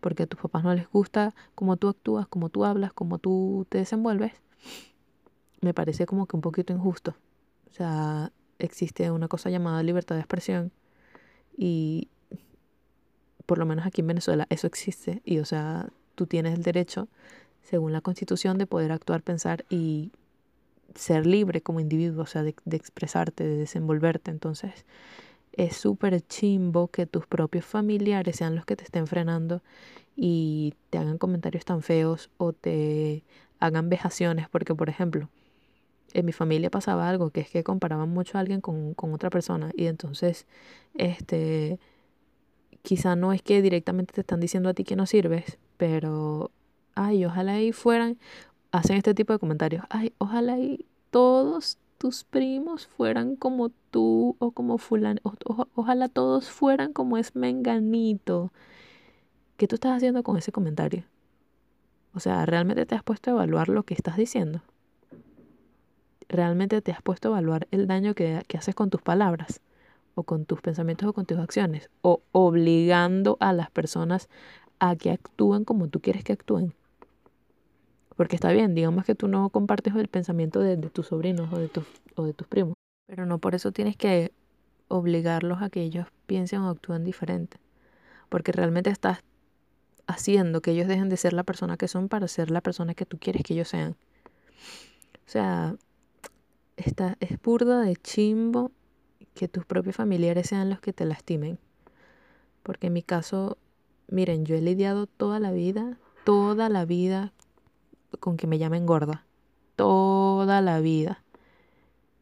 porque 0.01 0.23
a 0.23 0.27
tus 0.27 0.39
papás 0.39 0.63
no 0.63 0.73
les 0.73 0.89
gusta 0.89 1.33
cómo 1.55 1.77
tú 1.77 1.89
actúas, 1.89 2.27
cómo 2.27 2.49
tú 2.49 2.65
hablas, 2.65 2.93
cómo 2.93 3.19
tú 3.19 3.65
te 3.69 3.77
desenvuelves, 3.79 4.33
me 5.61 5.73
parece 5.73 6.05
como 6.05 6.25
que 6.25 6.35
un 6.35 6.41
poquito 6.41 6.73
injusto. 6.73 7.15
O 7.71 7.73
sea, 7.73 8.31
existe 8.57 9.09
una 9.11 9.27
cosa 9.27 9.49
llamada 9.49 9.83
libertad 9.83 10.15
de 10.15 10.21
expresión 10.21 10.71
y 11.57 12.09
por 13.45 13.57
lo 13.57 13.65
menos 13.65 13.85
aquí 13.85 14.01
en 14.01 14.07
Venezuela 14.07 14.47
eso 14.49 14.67
existe 14.67 15.21
y 15.25 15.39
o 15.39 15.45
sea, 15.45 15.89
tú 16.15 16.27
tienes 16.27 16.53
el 16.53 16.63
derecho, 16.63 17.07
según 17.63 17.93
la 17.93 18.01
constitución, 18.01 18.57
de 18.57 18.67
poder 18.67 18.91
actuar, 18.91 19.21
pensar 19.21 19.65
y 19.69 20.11
ser 20.95 21.25
libre 21.25 21.61
como 21.61 21.79
individuo, 21.79 22.23
o 22.23 22.27
sea, 22.27 22.43
de, 22.43 22.55
de 22.65 22.77
expresarte, 22.77 23.43
de 23.43 23.55
desenvolverte. 23.57 24.31
Entonces, 24.31 24.85
es 25.53 25.75
súper 25.77 26.21
chimbo 26.21 26.87
que 26.87 27.05
tus 27.05 27.27
propios 27.27 27.65
familiares 27.65 28.37
sean 28.37 28.55
los 28.55 28.65
que 28.65 28.75
te 28.75 28.83
estén 28.83 29.07
frenando 29.07 29.61
y 30.15 30.73
te 30.89 30.97
hagan 30.97 31.17
comentarios 31.17 31.65
tan 31.65 31.81
feos 31.81 32.29
o 32.37 32.53
te 32.53 33.23
hagan 33.59 33.89
vejaciones, 33.89 34.49
porque 34.49 34.75
por 34.75 34.89
ejemplo, 34.89 35.29
en 36.13 36.25
mi 36.25 36.31
familia 36.31 36.69
pasaba 36.69 37.09
algo 37.09 37.31
que 37.31 37.41
es 37.41 37.49
que 37.49 37.63
comparaban 37.63 38.09
mucho 38.09 38.37
a 38.37 38.41
alguien 38.41 38.61
con, 38.61 38.93
con 38.93 39.13
otra 39.13 39.29
persona 39.29 39.71
y 39.75 39.87
entonces, 39.87 40.47
este, 40.95 41.79
quizá 42.81 43.15
no 43.15 43.33
es 43.33 43.41
que 43.41 43.61
directamente 43.61 44.13
te 44.13 44.21
están 44.21 44.39
diciendo 44.39 44.69
a 44.69 44.73
ti 44.73 44.83
que 44.83 44.95
no 44.95 45.05
sirves, 45.05 45.57
pero, 45.77 46.51
ay, 46.95 47.25
ojalá 47.25 47.61
y 47.61 47.71
fueran, 47.71 48.17
hacen 48.71 48.97
este 48.97 49.13
tipo 49.13 49.33
de 49.33 49.39
comentarios, 49.39 49.85
ay, 49.89 50.13
ojalá 50.19 50.57
y 50.59 50.85
todos 51.11 51.77
tus 51.97 52.23
primos 52.23 52.87
fueran 52.87 53.35
como 53.35 53.69
tú 53.91 54.35
o 54.39 54.51
como 54.51 54.77
fulano, 54.77 55.19
ojalá 55.75 56.07
todos 56.09 56.49
fueran 56.49 56.93
como 56.93 57.17
es 57.17 57.35
menganito. 57.35 58.51
¿Qué 59.57 59.67
tú 59.67 59.75
estás 59.75 59.97
haciendo 59.97 60.23
con 60.23 60.37
ese 60.37 60.51
comentario? 60.51 61.03
O 62.13 62.19
sea, 62.19 62.45
¿realmente 62.45 62.85
te 62.85 62.95
has 62.95 63.03
puesto 63.03 63.29
a 63.31 63.33
evaluar 63.33 63.69
lo 63.69 63.83
que 63.83 63.93
estás 63.93 64.17
diciendo? 64.17 64.61
¿Realmente 66.29 66.81
te 66.81 66.91
has 66.91 67.01
puesto 67.01 67.29
a 67.29 67.31
evaluar 67.31 67.67
el 67.71 67.87
daño 67.87 68.13
que, 68.13 68.43
que 68.47 68.57
haces 68.57 68.75
con 68.75 68.89
tus 68.89 69.01
palabras? 69.01 69.61
o 70.19 70.23
con 70.23 70.45
tus 70.45 70.61
pensamientos 70.61 71.07
o 71.07 71.13
con 71.13 71.25
tus 71.25 71.39
acciones? 71.39 71.89
O 72.01 72.21
obligando 72.31 73.37
a 73.39 73.53
las 73.53 73.71
personas 73.71 74.29
a 74.79 74.95
que 74.95 75.11
actúen 75.11 75.65
como 75.65 75.87
tú 75.87 76.01
quieres 76.01 76.23
que 76.23 76.33
actúen. 76.33 76.73
Porque 78.15 78.35
está 78.35 78.51
bien, 78.51 78.75
digamos 78.75 79.05
que 79.05 79.15
tú 79.15 79.27
no 79.27 79.49
compartes 79.49 79.95
el 79.95 80.09
pensamiento 80.09 80.59
de, 80.59 80.75
tus 80.89 81.07
sobrinos 81.07 81.51
o 81.53 81.57
de, 81.57 81.69
tus, 81.69 81.85
o 82.15 82.25
de 82.25 82.33
tus 82.33 82.47
primos, 82.47 82.73
pero 83.07 83.25
no 83.25 83.37
por 83.39 83.55
eso 83.55 83.71
tienes 83.71 83.95
que 83.95 84.33
obligarlos 84.89 85.61
a 85.61 85.69
que 85.69 85.81
ellos 85.81 86.07
piensen 86.25 86.61
o 86.61 86.69
actúen 86.69 87.05
diferente. 87.05 87.57
Porque 88.27 88.51
realmente 88.51 88.89
estás 88.89 89.19
haciendo 90.05 90.61
que 90.61 90.71
ellos 90.71 90.87
dejen 90.87 91.07
de 91.07 91.17
ser 91.17 91.33
la 91.33 91.43
persona 91.43 91.77
que 91.77 91.87
son 91.87 92.09
para 92.09 92.27
ser 92.27 92.51
la 92.51 92.61
persona 92.61 92.93
que 92.93 93.05
tú 93.05 93.17
quieres 93.19 93.43
que 93.43 93.53
ellos 93.53 93.69
sean. 93.69 93.95
O 95.25 95.31
sea, 95.31 95.75
esta, 96.79 97.17
es 97.19 97.41
burda 97.41 97.81
de 97.81 97.95
chimbo 97.95 98.71
que 99.33 99.47
tus 99.47 99.65
propios 99.65 99.95
familiares 99.95 100.47
sean 100.47 100.69
los 100.69 100.79
que 100.79 100.93
te 100.93 101.05
lastimen. 101.05 101.59
Porque 102.63 102.87
en 102.87 102.93
mi 102.93 103.03
caso, 103.03 103.57
miren, 104.07 104.45
yo 104.45 104.55
he 104.55 104.61
lidiado 104.61 105.07
toda 105.07 105.39
la 105.39 105.51
vida, 105.51 105.97
toda 106.23 106.69
la 106.69 106.85
vida 106.85 107.33
con 108.19 108.37
que 108.37 108.47
me 108.47 108.57
llamen 108.57 108.85
gorda. 108.85 109.25
Toda 109.75 110.61
la 110.61 110.79
vida. 110.79 111.23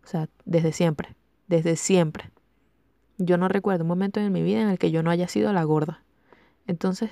O 0.04 0.08
sea, 0.08 0.30
desde 0.46 0.72
siempre. 0.72 1.16
Desde 1.48 1.76
siempre. 1.76 2.32
Yo 3.18 3.38
no 3.38 3.48
recuerdo 3.48 3.84
un 3.84 3.90
momento 3.90 4.20
en 4.20 4.32
mi 4.32 4.44
vida 4.44 4.62
en 4.62 4.70
el 4.70 4.78
que 4.78 4.92
yo 4.92 5.02
no 5.02 5.10
haya 5.10 5.28
sido 5.28 5.52
la 5.54 5.64
gorda. 5.64 6.04
Entonces, 6.68 7.10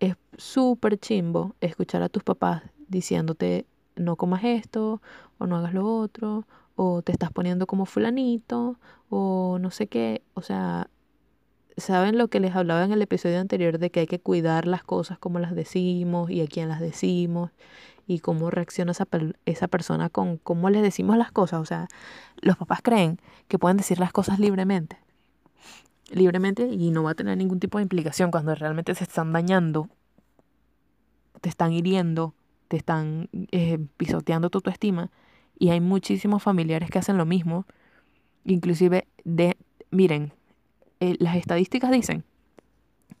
es 0.00 0.16
súper 0.36 0.98
chimbo 0.98 1.54
escuchar 1.60 2.02
a 2.02 2.08
tus 2.08 2.22
papás 2.22 2.62
diciéndote 2.88 3.66
no 3.96 4.16
comas 4.16 4.44
esto, 4.44 5.00
o 5.38 5.46
no 5.46 5.56
hagas 5.56 5.74
lo 5.74 5.86
otro, 5.86 6.46
o 6.76 7.02
te 7.02 7.12
estás 7.12 7.30
poniendo 7.32 7.66
como 7.66 7.86
fulanito, 7.86 8.78
o 9.08 9.58
no 9.60 9.70
sé 9.70 9.86
qué. 9.86 10.22
O 10.34 10.42
sea, 10.42 10.88
¿saben 11.76 12.18
lo 12.18 12.28
que 12.28 12.40
les 12.40 12.54
hablaba 12.56 12.84
en 12.84 12.92
el 12.92 13.02
episodio 13.02 13.40
anterior 13.40 13.78
de 13.78 13.90
que 13.90 14.00
hay 14.00 14.06
que 14.06 14.20
cuidar 14.20 14.66
las 14.66 14.84
cosas 14.84 15.18
como 15.18 15.38
las 15.38 15.54
decimos 15.54 16.30
y 16.30 16.40
a 16.42 16.46
quién 16.46 16.68
las 16.68 16.80
decimos? 16.80 17.50
y 18.06 18.20
cómo 18.20 18.50
reacciona 18.50 18.92
esa, 18.92 19.06
esa 19.46 19.68
persona 19.68 20.10
con 20.10 20.36
cómo 20.36 20.70
les 20.70 20.82
decimos 20.82 21.16
las 21.16 21.32
cosas. 21.32 21.60
O 21.60 21.64
sea, 21.64 21.88
los 22.40 22.56
papás 22.56 22.80
creen 22.82 23.20
que 23.48 23.58
pueden 23.58 23.76
decir 23.76 23.98
las 23.98 24.12
cosas 24.12 24.38
libremente. 24.38 24.98
Libremente 26.10 26.66
y 26.66 26.90
no 26.90 27.02
va 27.02 27.12
a 27.12 27.14
tener 27.14 27.36
ningún 27.38 27.60
tipo 27.60 27.78
de 27.78 27.82
implicación 27.82 28.30
cuando 28.30 28.54
realmente 28.54 28.94
se 28.94 29.04
están 29.04 29.32
dañando, 29.32 29.88
te 31.40 31.48
están 31.48 31.72
hiriendo, 31.72 32.34
están 32.76 33.28
eh, 33.32 33.78
pisoteando 33.96 34.50
tu 34.50 34.58
autoestima. 34.58 35.10
Y 35.58 35.70
hay 35.70 35.80
muchísimos 35.80 36.42
familiares 36.42 36.90
que 36.90 36.98
hacen 36.98 37.16
lo 37.16 37.26
mismo. 37.26 37.66
Inclusive, 38.44 39.06
de, 39.24 39.56
miren, 39.90 40.32
eh, 41.00 41.16
las 41.18 41.36
estadísticas 41.36 41.90
dicen, 41.90 42.24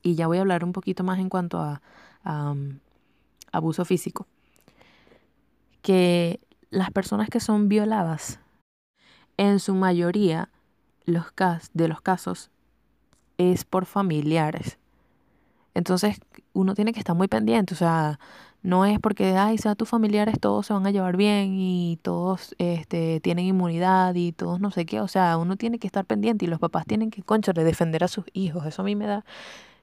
y 0.02 0.14
ya 0.14 0.26
voy 0.26 0.38
a 0.38 0.42
hablar 0.42 0.64
un 0.64 0.72
poquito 0.72 1.04
más 1.04 1.18
en 1.18 1.28
cuanto 1.28 1.60
a, 1.60 1.80
um, 2.24 2.78
abuso 3.52 3.84
físico 3.84 4.26
que 5.82 6.40
las 6.70 6.90
personas 6.90 7.28
que 7.28 7.40
son 7.40 7.68
violadas, 7.68 8.40
en 9.36 9.60
su 9.60 9.74
mayoría 9.74 10.48
los 11.04 11.26
de 11.74 11.88
los 11.88 12.00
casos, 12.00 12.50
es 13.36 13.64
por 13.64 13.84
familiares. 13.84 14.78
Entonces 15.74 16.20
uno 16.54 16.74
tiene 16.74 16.92
que 16.92 17.00
estar 17.00 17.14
muy 17.14 17.28
pendiente, 17.28 17.74
o 17.74 17.76
sea, 17.76 18.18
no 18.64 18.86
es 18.86 18.98
porque, 18.98 19.36
ay, 19.36 19.58
sea 19.58 19.74
tus 19.76 19.88
familiares 19.90 20.40
todos 20.40 20.66
se 20.66 20.72
van 20.72 20.86
a 20.86 20.90
llevar 20.90 21.16
bien 21.16 21.54
y 21.54 21.98
todos 22.02 22.54
este, 22.58 23.20
tienen 23.20 23.46
inmunidad 23.46 24.14
y 24.14 24.32
todos 24.32 24.60
no 24.60 24.70
sé 24.70 24.86
qué, 24.86 25.00
o 25.00 25.08
sea, 25.08 25.36
uno 25.38 25.56
tiene 25.56 25.78
que 25.78 25.86
estar 25.86 26.06
pendiente 26.06 26.46
y 26.46 26.48
los 26.48 26.58
papás 26.58 26.86
tienen 26.86 27.10
que, 27.10 27.22
conchale, 27.22 27.62
defender 27.62 28.02
a 28.04 28.08
sus 28.08 28.24
hijos, 28.32 28.66
eso 28.66 28.82
a 28.82 28.84
mí 28.86 28.96
me 28.96 29.06
da, 29.06 29.24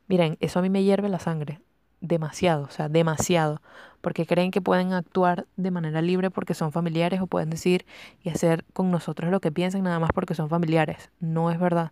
miren, 0.08 0.38
eso 0.42 0.60
a 0.60 0.62
mí 0.64 0.70
me 0.72 0.84
hierve 0.84 1.10
la 1.10 1.20
sangre, 1.20 1.62
demasiado, 2.02 2.64
o 2.64 2.72
sea, 2.72 2.90
demasiado, 2.90 3.62
porque 4.02 4.26
creen 4.26 4.52
que 4.52 4.62
pueden 4.62 4.94
actuar 4.94 5.46
de 5.58 5.72
manera 5.72 6.02
libre 6.02 6.32
porque 6.32 6.56
son 6.56 6.72
familiares 6.72 7.22
o 7.22 7.28
pueden 7.28 7.52
decir 7.52 7.86
y 8.24 8.30
hacer 8.30 8.66
con 8.74 8.92
nosotros 8.92 9.32
lo 9.32 9.40
que 9.42 9.52
piensen 9.52 9.84
nada 9.84 10.00
más 10.00 10.10
porque 10.14 10.34
son 10.36 10.50
familiares. 10.50 11.12
No 11.20 11.52
es 11.52 11.60
verdad. 11.60 11.92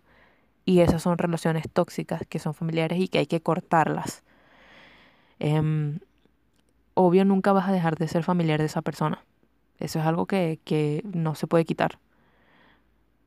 Y 0.64 0.80
esas 0.80 1.02
son 1.02 1.18
relaciones 1.18 1.66
tóxicas 1.72 2.22
que 2.28 2.40
son 2.40 2.54
familiares 2.54 2.98
y 3.00 3.08
que 3.08 3.18
hay 3.18 3.26
que 3.26 3.40
cortarlas. 3.40 4.24
Em, 5.38 6.00
obvio, 7.00 7.24
nunca 7.24 7.52
vas 7.52 7.68
a 7.68 7.72
dejar 7.72 7.96
de 7.96 8.08
ser 8.08 8.24
familiar 8.24 8.60
de 8.60 8.66
esa 8.66 8.82
persona. 8.82 9.24
Eso 9.78 9.98
es 10.00 10.06
algo 10.06 10.26
que, 10.26 10.60
que 10.64 11.02
no 11.12 11.34
se 11.34 11.46
puede 11.46 11.64
quitar. 11.64 11.98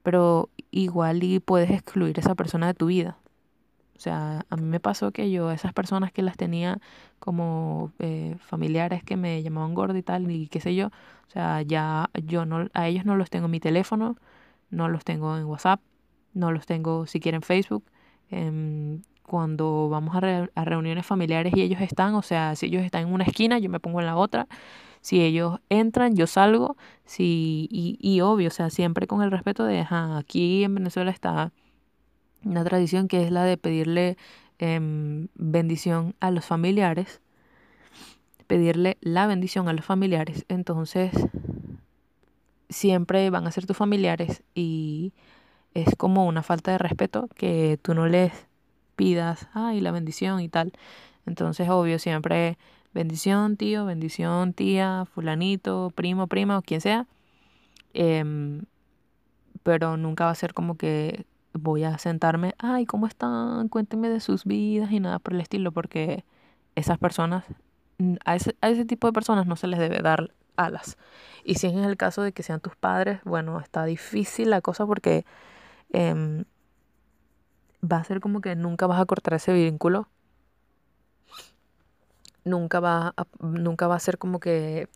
pero 0.04 0.50
igual 0.72 1.24
y 1.24 1.40
puedes 1.40 1.72
excluir 1.72 2.18
a 2.18 2.22
esa 2.22 2.36
persona 2.36 2.68
de 2.68 2.74
tu 2.74 2.88
vida. 2.88 3.18
O 3.98 4.00
sea, 4.02 4.46
a 4.50 4.58
mí 4.58 4.64
me 4.66 4.80
pasó 4.80 5.12
que 5.12 5.32
yo, 5.32 5.52
esas 5.52 5.74
personas 5.74 6.12
que 6.14 6.24
las 6.24 6.38
tenía 6.38 6.80
como 7.20 7.94
eh, 8.00 8.38
familiares 8.40 9.04
que 9.04 9.18
me 9.18 9.44
llamaban 9.44 9.76
gorda 9.76 9.98
y 9.98 10.04
tal, 10.04 10.32
y 10.32 10.50
qué 10.50 10.60
sé 10.62 10.76
yo, 10.76 10.88
o 10.88 11.32
sea, 11.32 11.62
ya 11.64 12.10
yo 12.26 12.46
no, 12.46 12.70
a 12.74 12.88
ellos 12.88 13.06
no 13.06 13.16
los 13.18 13.30
tengo 13.30 13.46
en 13.46 13.52
mi 13.52 13.60
teléfono, 13.62 14.18
no 14.72 14.90
los 14.90 15.06
tengo 15.06 15.38
en 15.38 15.46
WhatsApp, 15.46 15.82
no 16.34 16.52
los 16.52 16.66
tengo 16.68 17.08
siquiera 17.08 17.38
en 17.38 17.44
Facebook. 17.44 17.86
Em, 18.32 19.02
cuando 19.24 19.90
vamos 19.90 20.16
a, 20.16 20.50
a 20.54 20.66
reuniones 20.66 21.06
familiares 21.06 21.54
y 21.56 21.62
ellos 21.62 21.82
están, 21.82 22.16
o 22.16 22.22
sea, 22.22 22.56
si 22.56 22.68
ellos 22.68 22.84
están 22.84 23.08
en 23.08 23.14
una 23.14 23.24
esquina, 23.24 23.60
yo 23.60 23.70
me 23.70 23.80
pongo 23.80 24.00
en 24.00 24.06
la 24.06 24.18
otra. 24.18 24.48
Si 25.02 25.22
ellos 25.22 25.60
entran, 25.70 26.16
yo 26.16 26.28
salgo. 26.28 26.78
Si, 27.06 27.68
y, 27.72 27.98
y 28.00 28.22
obvio, 28.22 28.48
o 28.48 28.52
sea, 28.52 28.70
siempre 28.70 29.08
con 29.08 29.22
el 29.22 29.32
respeto 29.32 29.66
de, 29.66 29.82
ajá, 29.82 30.18
aquí 30.18 30.64
en 30.64 30.76
Venezuela 30.76 31.12
está 31.12 31.52
una 32.46 32.64
tradición 32.64 33.08
que 33.08 33.24
es 33.24 33.32
la 33.32 33.44
de 33.44 33.58
pedirle 33.58 34.18
em, 34.60 35.28
bendición 35.36 36.16
a 36.20 36.32
los 36.32 36.46
familiares, 36.46 37.22
pedirle 38.48 38.98
la 39.02 39.28
bendición 39.28 39.68
a 39.68 39.74
los 39.74 39.86
familiares, 39.86 40.46
entonces 40.50 41.12
siempre 42.70 43.30
van 43.30 43.48
a 43.48 43.52
ser 43.52 43.66
tus 43.66 43.78
familiares 43.78 44.44
y 44.56 45.14
es 45.74 45.96
como 45.96 46.28
una 46.28 46.44
falta 46.44 46.72
de 46.72 46.78
respeto 46.78 47.28
que 47.36 47.80
tú 47.82 47.94
no 47.94 48.08
les 48.08 48.32
pidas, 48.96 49.48
ay, 49.54 49.82
la 49.82 49.92
bendición 49.92 50.40
y 50.42 50.50
tal. 50.50 50.74
Entonces, 51.26 51.70
obvio, 51.70 52.00
siempre 52.00 52.58
bendición 52.94 53.58
tío, 53.58 53.86
bendición 53.86 54.54
tía, 54.54 55.06
fulanito, 55.14 55.92
primo, 55.96 56.28
prima 56.28 56.58
o 56.58 56.62
quien 56.62 56.82
sea. 56.82 57.08
Em, 57.94 58.64
pero 59.64 59.98
nunca 59.98 60.26
va 60.26 60.32
a 60.32 60.36
ser 60.36 60.54
como 60.54 60.78
que 60.78 61.26
voy 61.54 61.84
a 61.84 61.98
sentarme, 61.98 62.56
ay, 62.58 62.86
¿cómo 62.86 63.08
están? 63.08 63.70
Cuéntenme 63.70 64.10
de 64.10 64.20
sus 64.20 64.46
vidas 64.46 64.92
y 64.92 65.00
nada 65.00 65.20
por 65.20 65.34
el 65.34 65.42
estilo, 65.42 65.72
porque 65.72 66.26
esas 66.76 66.98
personas, 66.98 67.46
a 68.26 68.36
ese, 68.36 68.56
a 68.62 68.70
ese 68.70 68.86
tipo 68.86 69.08
de 69.08 69.14
personas 69.14 69.48
no 69.48 69.56
se 69.56 69.68
les 69.68 69.80
debe 69.80 70.00
dar 70.02 70.34
alas. 70.56 70.98
Y 71.44 71.56
si 71.56 71.68
es 71.68 71.74
el 71.76 71.98
caso 71.98 72.22
de 72.24 72.32
que 72.34 72.44
sean 72.44 72.60
tus 72.60 72.76
padres, 72.76 73.20
bueno, 73.24 73.60
está 73.60 73.86
difícil 73.86 74.50
la 74.50 74.62
cosa 74.62 74.86
porque 74.86 75.26
em, 75.92 76.46
va 77.84 77.98
a 77.98 78.04
ser 78.04 78.20
como 78.20 78.42
que 78.42 78.56
nunca 78.56 78.88
vas 78.88 79.00
a 79.00 79.06
cortar 79.06 79.36
ese 79.36 79.54
vínculo. 79.54 80.08
Nunca 82.46 82.80
va 82.80 83.14
a, 83.16 83.26
nunca 83.40 83.88
va 83.88 83.96
a 83.96 84.00
ser 84.00 84.18
como 84.18 84.40
que 84.40 84.90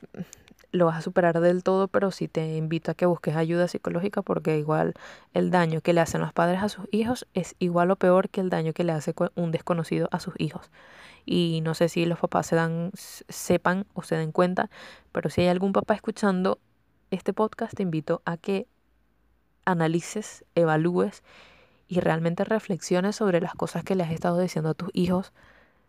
lo 0.72 0.86
vas 0.86 0.98
a 0.98 1.02
superar 1.02 1.40
del 1.40 1.64
todo, 1.64 1.88
pero 1.88 2.12
sí 2.12 2.28
te 2.28 2.58
invito 2.58 2.92
a 2.92 2.94
que 2.94 3.06
busques 3.06 3.36
ayuda 3.36 3.68
psicológica 3.68 4.22
porque 4.22 4.58
igual 4.58 4.94
el 5.34 5.50
daño 5.50 5.82
que 5.82 5.94
le 5.94 6.02
hacen 6.02 6.22
los 6.22 6.34
padres 6.34 6.62
a 6.62 6.70
sus 6.70 6.86
hijos 6.92 7.26
es 7.34 7.56
igual 7.60 7.92
o 7.92 7.96
peor 7.96 8.30
que 8.30 8.42
el 8.42 8.50
daño 8.50 8.74
que 8.74 8.84
le 8.84 8.92
hace 8.92 9.14
un 9.36 9.52
desconocido 9.52 10.10
a 10.12 10.20
sus 10.20 10.34
hijos. 10.38 10.70
Y 11.26 11.62
no 11.64 11.74
sé 11.74 11.90
si 11.90 12.06
los 12.06 12.20
papás 12.20 12.48
se 12.48 12.56
dan, 12.56 12.92
sepan 12.96 13.86
o 13.94 14.04
se 14.04 14.16
den 14.16 14.32
cuenta, 14.32 14.70
pero 15.12 15.30
si 15.30 15.42
hay 15.42 15.48
algún 15.48 15.74
papá 15.74 15.94
escuchando 15.94 16.60
este 17.12 17.34
podcast, 17.34 17.74
te 17.74 17.84
invito 17.84 18.22
a 18.26 18.38
que 18.38 18.68
analices, 19.66 20.46
evalúes 20.56 21.24
y 21.88 22.00
realmente 22.00 22.44
reflexiones 22.44 23.16
sobre 23.16 23.42
las 23.42 23.54
cosas 23.54 23.84
que 23.84 23.96
le 23.96 24.04
has 24.04 24.12
estado 24.12 24.40
diciendo 24.40 24.72
a 24.72 24.74
tus 24.74 24.90
hijos 24.94 25.34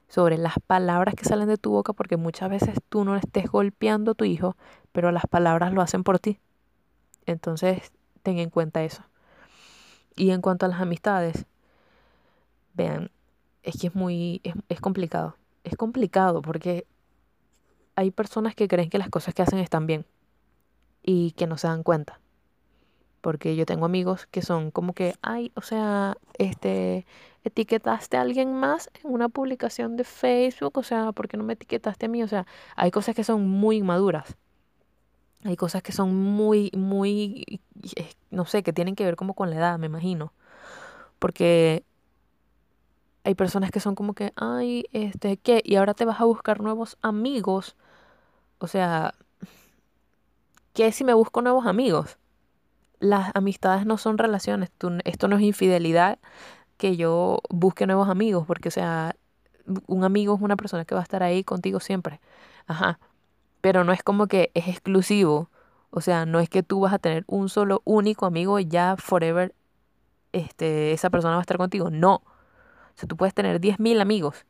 sobre 0.09 0.39
las 0.39 0.55
palabras 0.67 1.15
que 1.15 1.25
salen 1.25 1.49
de 1.49 1.59
tu 1.59 1.71
boca, 1.71 1.93
porque 1.93 2.17
muchas 2.17 2.49
veces 2.49 2.79
tú 2.89 3.05
no 3.05 3.17
estés 3.17 3.51
golpeando 3.51 4.13
a 4.13 4.15
tu 4.15 4.25
hijo, 4.25 4.57
pero 4.93 5.13
las 5.13 5.27
palabras 5.27 5.73
lo 5.73 5.83
hacen 5.83 6.03
por 6.03 6.19
ti. 6.19 6.41
Entonces, 7.27 7.93
ten 8.23 8.39
en 8.39 8.49
cuenta 8.49 8.83
eso. 8.83 9.05
Y 10.17 10.31
en 10.31 10.41
cuanto 10.41 10.65
a 10.65 10.69
las 10.69 10.81
amistades, 10.81 11.47
vean, 12.75 13.11
es 13.63 13.79
que 13.79 13.89
es 13.89 13.95
muy, 13.95 14.41
es, 14.45 14.55
es 14.71 14.81
complicado. 14.81 15.37
Es 15.63 15.77
complicado 15.77 16.41
porque 16.41 16.87
hay 17.95 18.11
personas 18.11 18.55
que 18.55 18.67
creen 18.67 18.89
que 18.89 18.99
las 18.99 19.11
cosas 19.11 19.35
que 19.35 19.43
hacen 19.43 19.59
están 19.59 19.87
bien 19.87 20.07
y 21.03 21.33
que 21.33 21.47
no 21.47 21.59
se 21.59 21.67
dan 21.67 21.83
cuenta. 21.83 22.19
Porque 23.21 23.57
yo 23.57 23.67
tengo 23.67 23.85
amigos 23.87 24.27
que 24.27 24.43
son 24.43 24.71
como 24.71 24.93
que, 24.95 25.15
ay, 25.23 25.53
o 25.55 25.63
sea, 25.63 26.17
este, 26.39 27.07
etiquetaste 27.45 28.17
a 28.17 28.21
alguien 28.23 28.55
más 28.55 28.91
en 29.03 29.13
una 29.13 29.29
publicación 29.29 29.97
de 29.97 30.05
Facebook, 30.05 30.79
o 30.79 30.83
sea, 30.83 31.13
¿por 31.13 31.29
qué 31.29 31.37
no 31.37 31.45
me 31.45 31.55
etiquetaste 31.55 32.07
a 32.07 32.09
mí? 32.09 32.23
O 32.23 32.29
sea, 32.29 32.47
hay 32.77 32.91
cosas 32.91 33.15
que 33.15 33.25
son 33.25 33.49
muy 33.49 33.83
maduras. 33.83 34.37
Hay 35.45 35.57
cosas 35.57 35.83
que 35.83 35.93
son 35.93 36.15
muy, 36.15 36.71
muy, 36.77 37.61
no 38.31 38.45
sé, 38.45 38.63
que 38.63 38.73
tienen 38.73 38.97
que 38.97 39.05
ver 39.05 39.17
como 39.17 39.35
con 39.35 39.51
la 39.51 39.57
edad, 39.57 39.79
me 39.79 39.87
imagino. 39.87 40.33
Porque 41.19 41.85
hay 43.25 43.35
personas 43.35 43.71
que 43.71 43.81
son 43.81 43.95
como 43.95 44.15
que, 44.15 44.33
ay, 44.37 44.87
este, 44.93 45.37
¿qué? 45.37 45.63
Y 45.65 45.77
ahora 45.77 45.95
te 45.95 46.05
vas 46.05 46.21
a 46.21 46.25
buscar 46.25 46.61
nuevos 46.61 46.99
amigos. 47.03 47.77
O 48.59 48.67
sea, 48.67 49.15
¿qué 50.73 50.93
si 50.93 51.05
me 51.05 51.15
busco 51.15 51.43
nuevos 51.43 51.67
amigos? 51.67 52.19
Las 53.01 53.31
amistades 53.35 53.87
no 53.87 53.99
son 53.99 54.19
relaciones. 54.19 54.71
esto 55.05 55.29
no 55.29 55.37
es 55.37 55.43
infidelidad 55.43 56.19
que 56.77 56.97
yo 56.97 57.41
busque 57.51 57.87
nuevos 57.87 58.09
amigos, 58.09 58.47
porque, 58.47 58.69
o 58.69 58.73
sea, 58.73 59.17
un 59.87 60.05
amigo 60.05 60.35
es 60.35 60.41
una 60.41 60.57
persona 60.57 60.85
que 60.85 60.95
va 60.95 61.01
a 61.01 61.05
estar 61.05 61.23
ahí 61.23 61.45
contigo 61.45 61.81
siempre. 61.81 62.21
Ajá. 62.67 62.99
Pero 63.61 63.85
no 63.85 63.93
es 63.93 64.03
como 64.03 64.27
que 64.29 64.51
es 64.55 64.69
exclusivo. 64.69 65.51
O 65.91 66.01
sea, 66.01 66.27
no 66.27 66.41
es 66.41 66.49
que 66.49 66.63
tú 66.63 66.81
vas 66.81 66.93
a 66.93 66.99
tener 66.99 67.25
un 67.27 67.49
solo 67.49 67.83
único 67.85 68.27
amigo 68.27 68.59
y 68.59 68.67
ya 68.67 68.97
forever 68.97 69.55
este, 70.33 70.93
esa 70.93 71.11
persona 71.11 71.35
va 71.35 71.41
a 71.41 71.43
estar 71.43 71.59
contigo. 71.59 71.91
No. 71.91 72.17
O 72.17 72.23
sea, 72.95 73.09
tú 73.09 73.17
puedes 73.17 73.35
tener 73.35 73.61
10.000 73.61 74.01
amigos. 74.01 74.45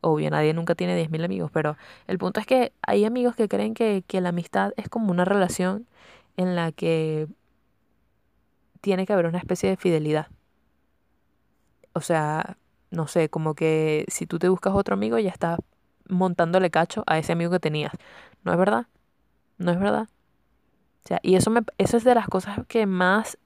Obvio, 0.00 0.30
nadie 0.30 0.54
nunca 0.54 0.74
tiene 0.74 0.96
10.000 0.96 1.24
amigos, 1.24 1.50
pero 1.52 1.76
el 2.06 2.18
punto 2.18 2.40
es 2.40 2.46
que 2.46 2.72
hay 2.82 3.04
amigos 3.04 3.34
que 3.36 3.48
creen 3.48 3.74
que, 3.74 4.04
que 4.06 4.20
la 4.20 4.30
amistad 4.30 4.72
es 4.76 4.88
como 4.88 5.10
una 5.10 5.24
relación 5.24 5.86
en 6.36 6.54
la 6.54 6.72
que 6.72 7.28
tiene 8.80 9.06
que 9.06 9.12
haber 9.12 9.26
una 9.26 9.38
especie 9.38 9.68
de 9.70 9.76
fidelidad. 9.76 10.28
O 11.92 12.00
sea, 12.00 12.58
no 12.90 13.06
sé, 13.06 13.28
como 13.28 13.54
que 13.54 14.04
si 14.08 14.26
tú 14.26 14.38
te 14.38 14.48
buscas 14.48 14.74
otro 14.74 14.94
amigo, 14.94 15.18
ya 15.18 15.30
estás 15.30 15.58
montándole 16.08 16.70
cacho 16.70 17.04
a 17.06 17.18
ese 17.18 17.32
amigo 17.32 17.50
que 17.50 17.60
tenías. 17.60 17.92
¿No 18.44 18.52
es 18.52 18.58
verdad? 18.58 18.86
¿No 19.58 19.72
es 19.72 19.80
verdad? 19.80 20.08
O 21.04 21.08
sea, 21.08 21.20
y 21.22 21.36
eso, 21.36 21.50
me, 21.50 21.62
eso 21.78 21.96
es 21.96 22.04
de 22.04 22.14
las 22.14 22.28
cosas 22.28 22.60
que 22.68 22.86
más 22.86 23.38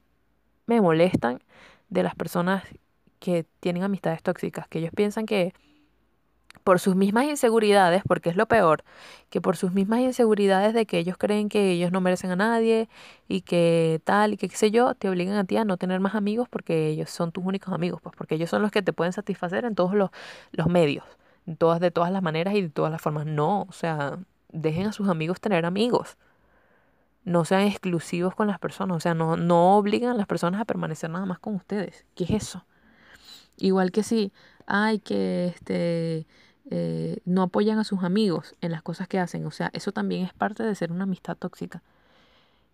me 0.66 0.80
molestan 0.80 1.40
de 1.88 2.02
las 2.02 2.14
personas 2.14 2.64
que 3.18 3.44
tienen 3.60 3.82
amistades 3.82 4.22
tóxicas, 4.22 4.66
que 4.68 4.78
ellos 4.78 4.92
piensan 4.94 5.26
que 5.26 5.52
por 6.70 6.78
sus 6.78 6.94
mismas 6.94 7.24
inseguridades, 7.24 8.04
porque 8.06 8.30
es 8.30 8.37
lo 8.37 8.46
peor, 8.46 8.85
que 9.28 9.40
por 9.40 9.56
sus 9.56 9.72
mismas 9.72 9.98
inseguridades 10.02 10.72
de 10.72 10.87
que 10.87 10.98
ellos 10.98 11.16
creen 11.18 11.48
que 11.48 11.72
ellos 11.72 11.90
no 11.90 12.00
merecen 12.00 12.30
a 12.30 12.37
nadie 12.37 12.88
y 13.26 13.40
que 13.40 14.00
tal 14.04 14.35
y 14.35 14.37
que 14.37 14.48
qué 14.48 14.54
sé 14.54 14.70
yo, 14.70 14.94
te 14.94 15.09
obligan 15.09 15.35
a 15.35 15.42
ti 15.42 15.56
a 15.56 15.64
no 15.64 15.78
tener 15.78 15.98
más 15.98 16.14
amigos 16.14 16.48
porque 16.48 16.87
ellos 16.87 17.11
son 17.11 17.33
tus 17.33 17.44
únicos 17.44 17.74
amigos, 17.74 18.00
pues 18.00 18.14
porque 18.16 18.37
ellos 18.37 18.50
son 18.50 18.62
los 18.62 18.70
que 18.70 18.83
te 18.83 18.92
pueden 18.92 19.12
satisfacer 19.12 19.64
en 19.64 19.74
todos 19.74 19.94
los, 19.94 20.11
los 20.52 20.68
medios, 20.68 21.04
en 21.44 21.56
todas, 21.56 21.80
de 21.80 21.90
todas 21.90 22.12
las 22.12 22.22
maneras 22.22 22.54
y 22.54 22.62
de 22.62 22.68
todas 22.68 22.92
las 22.92 23.02
formas. 23.02 23.26
No, 23.26 23.62
o 23.62 23.72
sea, 23.72 24.20
dejen 24.52 24.87
a 24.87 24.92
sus 24.92 25.09
amigos 25.09 25.40
tener 25.40 25.66
amigos. 25.66 26.18
No 27.24 27.44
sean 27.44 27.62
exclusivos 27.62 28.37
con 28.37 28.46
las 28.46 28.61
personas, 28.61 28.96
o 28.96 29.00
sea, 29.00 29.14
no, 29.14 29.37
no 29.37 29.76
obligan 29.76 30.11
a 30.12 30.14
las 30.14 30.28
personas 30.28 30.61
a 30.61 30.64
permanecer 30.64 31.11
nada 31.11 31.26
más 31.26 31.40
con 31.40 31.56
ustedes. 31.56 32.06
¿Qué 32.14 32.22
es 32.22 32.30
eso? 32.30 32.64
Igual 33.56 33.90
que 33.90 34.04
si, 34.04 34.33
ay, 34.66 35.00
que 35.00 35.48
este 35.48 36.28
eh, 36.70 37.18
no 37.25 37.42
apoyan 37.42 37.79
a 37.79 37.85
sus 37.85 38.03
amigos 38.03 38.55
en 38.61 38.73
las 38.73 38.83
cosas 38.83 39.09
que 39.09 39.18
hacen. 39.18 39.46
O 39.46 39.51
sea, 39.51 39.70
eso 39.73 39.92
también 39.92 40.25
es 40.25 40.35
parte 40.35 40.62
de 40.62 40.75
ser 40.75 40.92
una 40.92 41.05
amistad 41.05 41.37
tóxica. 41.37 41.83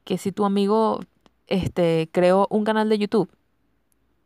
Que 0.05 0.19
si 0.19 0.33
tu 0.33 0.45
amigo 0.45 1.01
este, 1.47 2.09
creó 2.13 2.47
un 2.51 2.65
canal 2.65 2.89
de 2.89 2.99
YouTube 2.99 3.31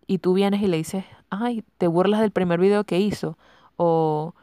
y 0.06 0.18
tú 0.18 0.34
vienes 0.34 0.62
y 0.62 0.66
le 0.66 0.76
dices, 0.76 1.04
ay, 1.30 1.64
te 1.78 1.86
burlas 1.86 2.20
del 2.20 2.32
primer 2.32 2.60
video 2.60 2.84
que 2.84 2.98
hizo, 2.98 3.38
o 3.76 4.34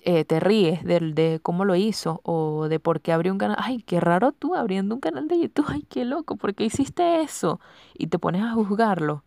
eh, 0.00 0.24
te 0.24 0.40
ríes 0.40 0.84
de, 0.84 1.00
de 1.00 1.40
cómo 1.42 1.64
lo 1.64 1.76
hizo, 1.76 2.20
o 2.24 2.68
de 2.68 2.80
por 2.80 3.00
qué 3.00 3.12
abrió 3.12 3.32
un 3.32 3.38
canal, 3.38 3.56
ay, 3.60 3.82
qué 3.82 4.00
raro 4.00 4.32
tú 4.32 4.54
abriendo 4.54 4.94
un 4.94 5.00
canal 5.00 5.28
de 5.28 5.40
YouTube, 5.40 5.66
ay, 5.68 5.86
qué 5.88 6.04
loco, 6.04 6.36
¿por 6.36 6.54
qué 6.54 6.64
hiciste 6.64 7.22
eso? 7.22 7.60
Y 7.94 8.08
te 8.08 8.18
pones 8.18 8.42
a 8.42 8.52
juzgarlo 8.52 9.24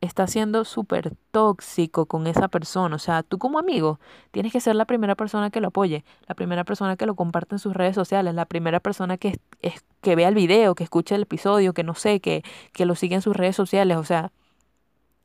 está 0.00 0.26
siendo 0.26 0.64
súper 0.64 1.14
tóxico 1.30 2.06
con 2.06 2.26
esa 2.26 2.48
persona. 2.48 2.96
O 2.96 2.98
sea, 2.98 3.22
tú 3.22 3.38
como 3.38 3.58
amigo 3.58 4.00
tienes 4.30 4.52
que 4.52 4.60
ser 4.60 4.74
la 4.76 4.86
primera 4.86 5.14
persona 5.14 5.50
que 5.50 5.60
lo 5.60 5.68
apoye, 5.68 6.04
la 6.26 6.34
primera 6.34 6.64
persona 6.64 6.96
que 6.96 7.06
lo 7.06 7.14
comparte 7.14 7.54
en 7.56 7.58
sus 7.58 7.74
redes 7.74 7.94
sociales, 7.94 8.34
la 8.34 8.46
primera 8.46 8.80
persona 8.80 9.18
que, 9.18 9.38
es, 9.62 9.84
que 10.00 10.16
vea 10.16 10.28
el 10.28 10.34
video, 10.34 10.74
que 10.74 10.84
escuche 10.84 11.14
el 11.14 11.22
episodio, 11.22 11.74
que 11.74 11.84
no 11.84 11.94
sé, 11.94 12.20
que, 12.20 12.42
que 12.72 12.86
lo 12.86 12.94
siga 12.94 13.16
en 13.16 13.22
sus 13.22 13.36
redes 13.36 13.56
sociales. 13.56 13.96
O 13.98 14.04
sea, 14.04 14.32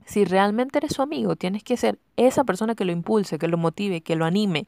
si 0.05 0.25
realmente 0.25 0.77
eres 0.77 0.93
su 0.93 1.01
amigo, 1.01 1.35
tienes 1.35 1.63
que 1.63 1.77
ser 1.77 1.99
esa 2.17 2.43
persona 2.43 2.75
que 2.75 2.85
lo 2.85 2.91
impulse, 2.91 3.39
que 3.39 3.47
lo 3.47 3.57
motive, 3.57 4.01
que 4.01 4.15
lo 4.15 4.25
anime. 4.25 4.67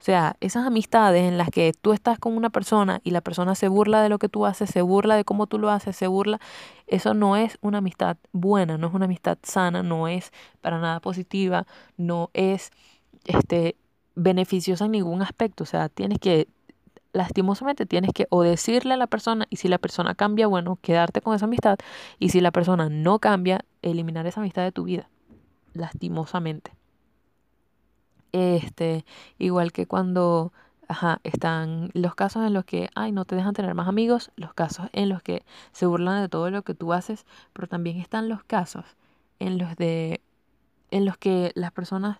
O 0.00 0.02
sea, 0.02 0.36
esas 0.40 0.66
amistades 0.66 1.24
en 1.24 1.36
las 1.36 1.50
que 1.50 1.74
tú 1.78 1.92
estás 1.92 2.18
con 2.18 2.34
una 2.34 2.48
persona 2.48 3.02
y 3.04 3.10
la 3.10 3.20
persona 3.20 3.54
se 3.54 3.68
burla 3.68 4.02
de 4.02 4.08
lo 4.08 4.18
que 4.18 4.30
tú 4.30 4.46
haces, 4.46 4.70
se 4.70 4.80
burla 4.80 5.14
de 5.14 5.24
cómo 5.24 5.46
tú 5.46 5.58
lo 5.58 5.68
haces, 5.68 5.94
se 5.94 6.06
burla, 6.06 6.40
eso 6.86 7.12
no 7.12 7.36
es 7.36 7.58
una 7.60 7.78
amistad 7.78 8.16
buena, 8.32 8.78
no 8.78 8.86
es 8.86 8.94
una 8.94 9.04
amistad 9.04 9.36
sana, 9.42 9.82
no 9.82 10.08
es 10.08 10.32
para 10.62 10.80
nada 10.80 11.00
positiva, 11.00 11.66
no 11.98 12.30
es 12.32 12.70
este 13.26 13.76
beneficiosa 14.14 14.86
en 14.86 14.92
ningún 14.92 15.20
aspecto. 15.20 15.64
O 15.64 15.66
sea, 15.66 15.90
tienes 15.90 16.18
que, 16.18 16.48
lastimosamente, 17.12 17.84
tienes 17.84 18.12
que 18.14 18.26
o 18.30 18.42
decirle 18.42 18.94
a 18.94 18.96
la 18.96 19.06
persona 19.06 19.46
y 19.50 19.56
si 19.56 19.68
la 19.68 19.76
persona 19.76 20.14
cambia, 20.14 20.46
bueno, 20.46 20.78
quedarte 20.80 21.20
con 21.20 21.34
esa 21.34 21.44
amistad 21.44 21.78
y 22.18 22.30
si 22.30 22.40
la 22.40 22.52
persona 22.52 22.88
no 22.88 23.18
cambia, 23.18 23.66
eliminar 23.82 24.26
esa 24.26 24.40
amistad 24.40 24.62
de 24.62 24.72
tu 24.72 24.84
vida, 24.84 25.10
lastimosamente. 25.74 26.79
Este, 28.32 29.04
igual 29.38 29.72
que 29.72 29.86
cuando, 29.86 30.52
ajá, 30.88 31.20
están 31.24 31.90
los 31.94 32.14
casos 32.14 32.46
en 32.46 32.54
los 32.54 32.64
que, 32.64 32.90
ay, 32.94 33.12
no 33.12 33.24
te 33.24 33.36
dejan 33.36 33.54
tener 33.54 33.74
más 33.74 33.88
amigos, 33.88 34.30
los 34.36 34.54
casos 34.54 34.88
en 34.92 35.08
los 35.08 35.22
que 35.22 35.44
se 35.72 35.86
burlan 35.86 36.22
de 36.22 36.28
todo 36.28 36.50
lo 36.50 36.62
que 36.62 36.74
tú 36.74 36.92
haces, 36.92 37.26
pero 37.52 37.68
también 37.68 37.98
están 38.00 38.28
los 38.28 38.44
casos 38.44 38.84
en 39.38 39.58
los 39.58 39.76
de, 39.76 40.20
en 40.90 41.04
los 41.04 41.16
que 41.18 41.52
las 41.54 41.72
personas 41.72 42.18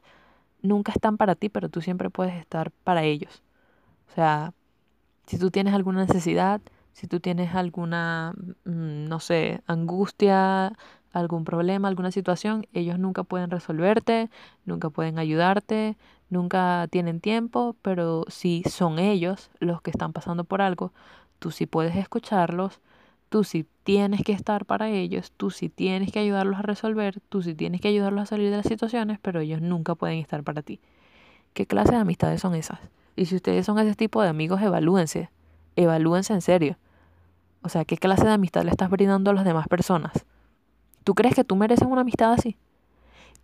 nunca 0.62 0.92
están 0.92 1.16
para 1.18 1.34
ti, 1.36 1.48
pero 1.50 1.68
tú 1.68 1.82
siempre 1.82 2.10
puedes 2.10 2.34
estar 2.34 2.70
para 2.84 3.04
ellos. 3.04 3.42
O 4.10 4.14
sea, 4.14 4.54
si 5.26 5.38
tú 5.38 5.50
tienes 5.50 5.74
alguna 5.74 6.04
necesidad, 6.06 6.60
si 6.92 7.06
tú 7.06 7.20
tienes 7.20 7.54
alguna, 7.54 8.32
mm, 8.64 9.08
no 9.08 9.20
sé, 9.20 9.62
angustia, 9.66 10.72
algún 11.12 11.44
problema, 11.44 11.88
alguna 11.88 12.10
situación, 12.10 12.66
ellos 12.72 12.98
nunca 12.98 13.24
pueden 13.24 13.50
resolverte, 13.50 14.30
nunca 14.64 14.90
pueden 14.90 15.18
ayudarte, 15.18 15.96
nunca 16.28 16.86
tienen 16.90 17.20
tiempo, 17.20 17.76
pero 17.82 18.24
si 18.28 18.62
son 18.68 18.98
ellos 18.98 19.50
los 19.58 19.82
que 19.82 19.90
están 19.90 20.12
pasando 20.12 20.44
por 20.44 20.62
algo, 20.62 20.92
tú 21.38 21.50
sí 21.50 21.66
puedes 21.66 21.96
escucharlos, 21.96 22.80
tú 23.28 23.44
sí 23.44 23.66
tienes 23.84 24.22
que 24.22 24.32
estar 24.32 24.66
para 24.66 24.88
ellos, 24.88 25.32
tú 25.36 25.50
sí 25.50 25.68
tienes 25.68 26.12
que 26.12 26.20
ayudarlos 26.20 26.58
a 26.58 26.62
resolver, 26.62 27.20
tú 27.28 27.42
sí 27.42 27.54
tienes 27.54 27.80
que 27.80 27.88
ayudarlos 27.88 28.22
a 28.22 28.26
salir 28.26 28.50
de 28.50 28.58
las 28.58 28.66
situaciones, 28.66 29.18
pero 29.20 29.40
ellos 29.40 29.60
nunca 29.60 29.94
pueden 29.94 30.18
estar 30.18 30.42
para 30.44 30.62
ti. 30.62 30.80
¿Qué 31.54 31.66
clase 31.66 31.92
de 31.92 31.98
amistades 31.98 32.40
son 32.40 32.54
esas? 32.54 32.78
Y 33.16 33.26
si 33.26 33.36
ustedes 33.36 33.66
son 33.66 33.78
ese 33.78 33.94
tipo 33.94 34.22
de 34.22 34.28
amigos, 34.28 34.62
evalúense, 34.62 35.30
evalúense 35.76 36.32
en 36.32 36.40
serio. 36.40 36.76
O 37.62 37.68
sea, 37.68 37.84
¿qué 37.84 37.96
clase 37.98 38.24
de 38.24 38.32
amistad 38.32 38.64
le 38.64 38.70
estás 38.70 38.90
brindando 38.90 39.30
a 39.30 39.34
las 39.34 39.44
demás 39.44 39.68
personas? 39.68 40.24
¿Tú 41.04 41.14
crees 41.14 41.34
que 41.34 41.44
tú 41.44 41.56
mereces 41.56 41.86
una 41.88 42.02
amistad 42.02 42.32
así? 42.32 42.56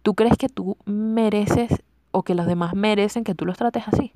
¿Tú 0.03 0.15
crees 0.15 0.37
que 0.37 0.49
tú 0.49 0.77
mereces 0.85 1.83
o 2.13 2.23
que 2.23 2.35
los 2.35 2.47
demás 2.47 2.75
merecen 2.75 3.25
que 3.25 3.35
tú 3.35 3.45
los 3.45 3.57
trates 3.57 3.89
así? 3.89 4.13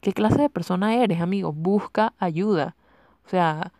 ¿Qué 0.00 0.12
clase 0.12 0.40
de 0.40 0.50
persona 0.50 0.94
eres, 0.94 1.20
amigo? 1.20 1.52
Busca 1.52 2.14
ayuda. 2.18 2.76
O 3.26 3.28
sea, 3.28 3.72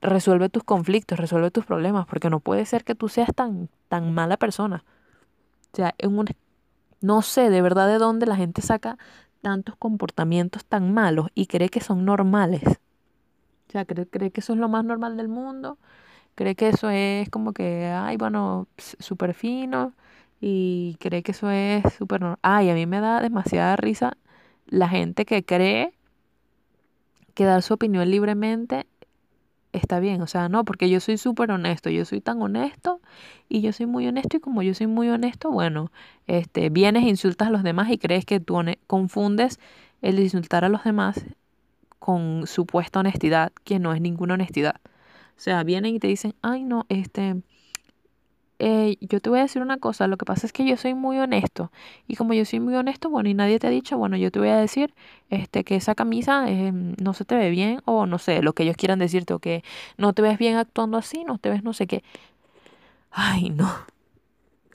resuelve 0.00 0.48
tus 0.48 0.64
conflictos, 0.64 1.18
resuelve 1.18 1.50
tus 1.50 1.66
problemas, 1.66 2.06
porque 2.06 2.30
no 2.30 2.40
puede 2.40 2.64
ser 2.66 2.84
que 2.84 2.94
tú 2.94 3.08
seas 3.08 3.30
tan, 3.34 3.68
tan 3.88 4.14
mala 4.14 4.36
persona. 4.36 4.84
O 5.72 5.76
sea, 5.76 5.94
en 5.98 6.18
un, 6.18 6.26
no 7.00 7.22
sé 7.22 7.50
de 7.50 7.62
verdad 7.62 7.88
de 7.88 7.98
dónde 7.98 8.26
la 8.26 8.36
gente 8.36 8.62
saca 8.62 8.98
tantos 9.42 9.76
comportamientos 9.76 10.64
tan 10.64 10.92
malos 10.92 11.28
y 11.34 11.46
cree 11.46 11.68
que 11.68 11.80
son 11.80 12.04
normales. 12.04 12.62
O 13.68 13.72
sea, 13.72 13.84
cree, 13.84 14.06
cree 14.06 14.30
que 14.30 14.40
eso 14.40 14.52
es 14.52 14.58
lo 14.58 14.68
más 14.68 14.84
normal 14.84 15.16
del 15.16 15.28
mundo 15.28 15.78
cree 16.40 16.54
que 16.54 16.70
eso 16.70 16.88
es 16.88 17.28
como 17.28 17.52
que, 17.52 17.84
ay, 17.84 18.16
bueno, 18.16 18.66
súper 18.78 19.34
fino 19.34 19.92
y 20.40 20.96
cree 20.98 21.22
que 21.22 21.32
eso 21.32 21.50
es 21.50 21.82
súper 21.98 22.22
normal. 22.22 22.38
Ay, 22.40 22.70
a 22.70 22.74
mí 22.74 22.86
me 22.86 23.00
da 23.00 23.20
demasiada 23.20 23.76
risa 23.76 24.16
la 24.66 24.88
gente 24.88 25.26
que 25.26 25.44
cree 25.44 25.92
que 27.34 27.44
dar 27.44 27.60
su 27.60 27.74
opinión 27.74 28.10
libremente 28.10 28.86
está 29.72 30.00
bien, 30.00 30.22
o 30.22 30.26
sea, 30.26 30.48
no, 30.48 30.64
porque 30.64 30.88
yo 30.88 30.98
soy 31.00 31.18
súper 31.18 31.50
honesto, 31.50 31.90
yo 31.90 32.06
soy 32.06 32.22
tan 32.22 32.40
honesto 32.40 33.02
y 33.50 33.60
yo 33.60 33.74
soy 33.74 33.84
muy 33.84 34.06
honesto 34.06 34.38
y 34.38 34.40
como 34.40 34.62
yo 34.62 34.72
soy 34.72 34.86
muy 34.86 35.10
honesto, 35.10 35.50
bueno, 35.50 35.92
este, 36.26 36.70
vienes 36.70 37.04
e 37.04 37.08
insultas 37.08 37.48
a 37.48 37.50
los 37.50 37.62
demás 37.62 37.90
y 37.90 37.98
crees 37.98 38.24
que 38.24 38.40
tú 38.40 38.58
confundes 38.86 39.60
el 40.00 40.18
insultar 40.18 40.64
a 40.64 40.70
los 40.70 40.84
demás 40.84 41.22
con 41.98 42.46
supuesta 42.46 43.00
honestidad, 43.00 43.52
que 43.62 43.78
no 43.78 43.92
es 43.92 44.00
ninguna 44.00 44.34
honestidad. 44.34 44.76
O 45.40 45.42
sea, 45.42 45.64
vienen 45.64 45.94
y 45.94 45.98
te 46.00 46.06
dicen, 46.06 46.34
ay 46.42 46.64
no, 46.64 46.84
este, 46.90 47.40
eh, 48.58 48.98
yo 49.00 49.20
te 49.20 49.30
voy 49.30 49.38
a 49.38 49.42
decir 49.42 49.62
una 49.62 49.78
cosa, 49.78 50.06
lo 50.06 50.18
que 50.18 50.26
pasa 50.26 50.46
es 50.46 50.52
que 50.52 50.66
yo 50.66 50.76
soy 50.76 50.92
muy 50.92 51.18
honesto. 51.18 51.72
Y 52.06 52.16
como 52.16 52.34
yo 52.34 52.44
soy 52.44 52.60
muy 52.60 52.74
honesto, 52.74 53.08
bueno, 53.08 53.30
y 53.30 53.32
nadie 53.32 53.58
te 53.58 53.66
ha 53.66 53.70
dicho, 53.70 53.96
bueno, 53.96 54.18
yo 54.18 54.30
te 54.30 54.38
voy 54.38 54.50
a 54.50 54.58
decir 54.58 54.92
este, 55.30 55.64
que 55.64 55.76
esa 55.76 55.94
camisa 55.94 56.44
eh, 56.50 56.72
no 56.72 57.14
se 57.14 57.24
te 57.24 57.36
ve 57.36 57.48
bien, 57.48 57.80
o 57.86 58.04
no 58.04 58.18
sé, 58.18 58.42
lo 58.42 58.52
que 58.52 58.64
ellos 58.64 58.76
quieran 58.76 58.98
decirte, 58.98 59.32
o 59.32 59.38
que 59.38 59.64
no 59.96 60.12
te 60.12 60.20
ves 60.20 60.36
bien 60.36 60.56
actuando 60.58 60.98
así, 60.98 61.24
no 61.24 61.38
te 61.38 61.48
ves 61.48 61.64
no 61.64 61.72
sé 61.72 61.86
qué. 61.86 62.04
Ay, 63.10 63.48
no. 63.48 63.70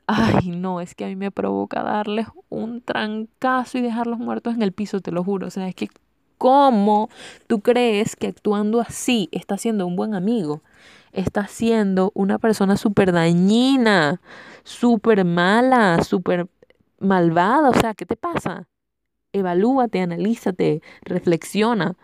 Ay, 0.08 0.50
no, 0.50 0.82
es 0.82 0.96
que 0.96 1.06
a 1.06 1.08
mí 1.08 1.16
me 1.16 1.32
provoca 1.32 1.84
darles 1.84 2.28
un 2.50 2.82
trancazo 2.82 3.78
y 3.78 3.82
dejarlos 3.82 4.20
muertos 4.20 4.56
en 4.56 4.64
el 4.64 4.72
piso, 4.72 5.00
te 5.02 5.12
lo 5.12 5.24
juro. 5.24 5.48
O 5.48 5.50
sea, 5.52 5.68
es 5.68 5.76
que 5.76 5.90
¿Cómo 6.38 7.10
tú 7.48 7.62
crees 7.62 8.16
que 8.16 8.28
actuando 8.28 8.82
así 8.82 9.30
está 9.32 9.58
siendo 9.58 9.88
un 9.88 9.96
buen 9.96 10.14
amigo? 10.14 10.62
Está 11.14 11.48
siendo 11.48 12.12
una 12.14 12.40
persona 12.40 12.78
súper 12.78 13.12
dañina, 13.12 14.22
súper 14.64 15.24
mala, 15.24 16.04
súper 16.04 16.48
malvada. 17.00 17.70
O 17.70 17.74
sea, 17.74 17.94
¿qué 17.94 18.06
te 18.06 18.18
pasa? 18.18 18.68
Evalúate, 19.32 20.02
analízate, 20.02 20.82
reflexiona. 21.04 21.96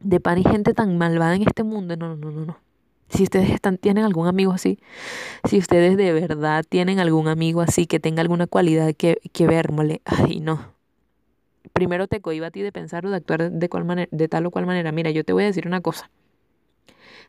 De 0.00 0.20
par 0.20 0.38
y 0.38 0.44
gente 0.44 0.74
tan 0.74 0.96
malvada 0.96 1.34
en 1.34 1.42
este 1.42 1.64
mundo. 1.64 1.96
No, 1.96 2.16
no, 2.16 2.30
no, 2.30 2.44
no. 2.46 2.58
Si 3.08 3.22
ustedes 3.22 3.50
están, 3.50 3.78
tienen 3.78 4.04
algún 4.04 4.26
amigo 4.28 4.52
así, 4.52 4.78
si 5.48 5.58
ustedes 5.58 5.96
de 5.96 6.12
verdad 6.12 6.64
tienen 6.68 6.98
algún 7.00 7.26
amigo 7.28 7.62
así 7.62 7.86
que 7.86 8.00
tenga 8.00 8.20
alguna 8.20 8.46
cualidad 8.46 8.94
que, 8.94 9.18
que 9.32 9.46
vermole, 9.46 10.02
ay 10.04 10.40
no, 10.40 10.74
primero 11.72 12.06
te 12.08 12.20
cohiba 12.20 12.48
a 12.48 12.50
ti 12.50 12.62
de 12.62 12.72
pensar 12.72 13.06
o 13.06 13.10
de 13.10 13.16
actuar 13.16 13.50
de, 13.50 14.08
de 14.10 14.28
tal 14.28 14.46
o 14.46 14.50
cual 14.50 14.66
manera. 14.66 14.92
Mira, 14.92 15.10
yo 15.10 15.24
te 15.24 15.32
voy 15.32 15.44
a 15.44 15.46
decir 15.46 15.66
una 15.66 15.80
cosa. 15.80 16.10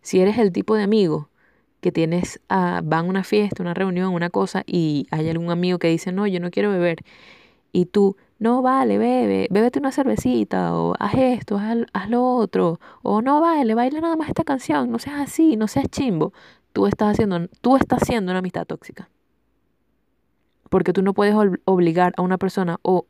Si 0.02 0.19
eres 0.19 0.38
el 0.38 0.52
tipo 0.52 0.75
de 0.75 0.84
amigo 0.84 1.30
que 1.82 1.91
tienes, 1.91 2.41
a, 2.49 2.82
van 2.84 3.06
a 3.06 3.10
una 3.10 3.23
fiesta, 3.23 3.63
una 3.63 3.73
reunión, 3.73 4.13
una 4.13 4.30
cosa, 4.30 4.63
y 4.65 5.08
hay 5.12 5.30
algún 5.30 5.52
amigo 5.52 5.80
que 5.80 5.88
dice, 5.88 6.12
no, 6.12 6.28
yo 6.28 6.39
no 6.39 6.52
quiero 6.52 6.71
beber, 6.71 6.99
y 7.71 7.86
tú, 7.86 8.17
no, 8.39 8.62
vale, 8.62 8.97
bebe, 8.97 9.47
bébete 9.52 9.80
una 9.80 9.91
cervecita, 9.91 10.75
o 10.75 10.95
haz 10.99 11.13
esto, 11.15 11.58
haz, 11.58 12.10
lo 12.10 12.23
otro, 12.36 12.80
o 13.04 13.21
no, 13.21 13.41
vale, 13.41 13.75
baila 13.75 14.02
nada 14.02 14.15
más 14.15 14.30
esta 14.30 14.43
canción, 14.43 14.91
no 14.91 14.99
seas 14.99 15.21
así, 15.21 15.56
no 15.56 15.67
seas 15.67 15.88
chimbo, 15.89 16.34
tú 16.73 16.88
estás 16.88 17.12
haciendo, 17.12 17.47
tú 17.62 17.78
estás 17.78 18.04
haciendo 18.04 18.32
una 18.32 18.39
amistad 18.39 18.65
tóxica. 18.65 19.10
Porque 20.69 20.93
tú 20.93 21.02
no 21.02 21.13
puedes 21.13 21.36
obligar 21.65 22.13
a 22.17 22.21
una 22.21 22.38
persona 22.38 22.80
o 22.84 23.08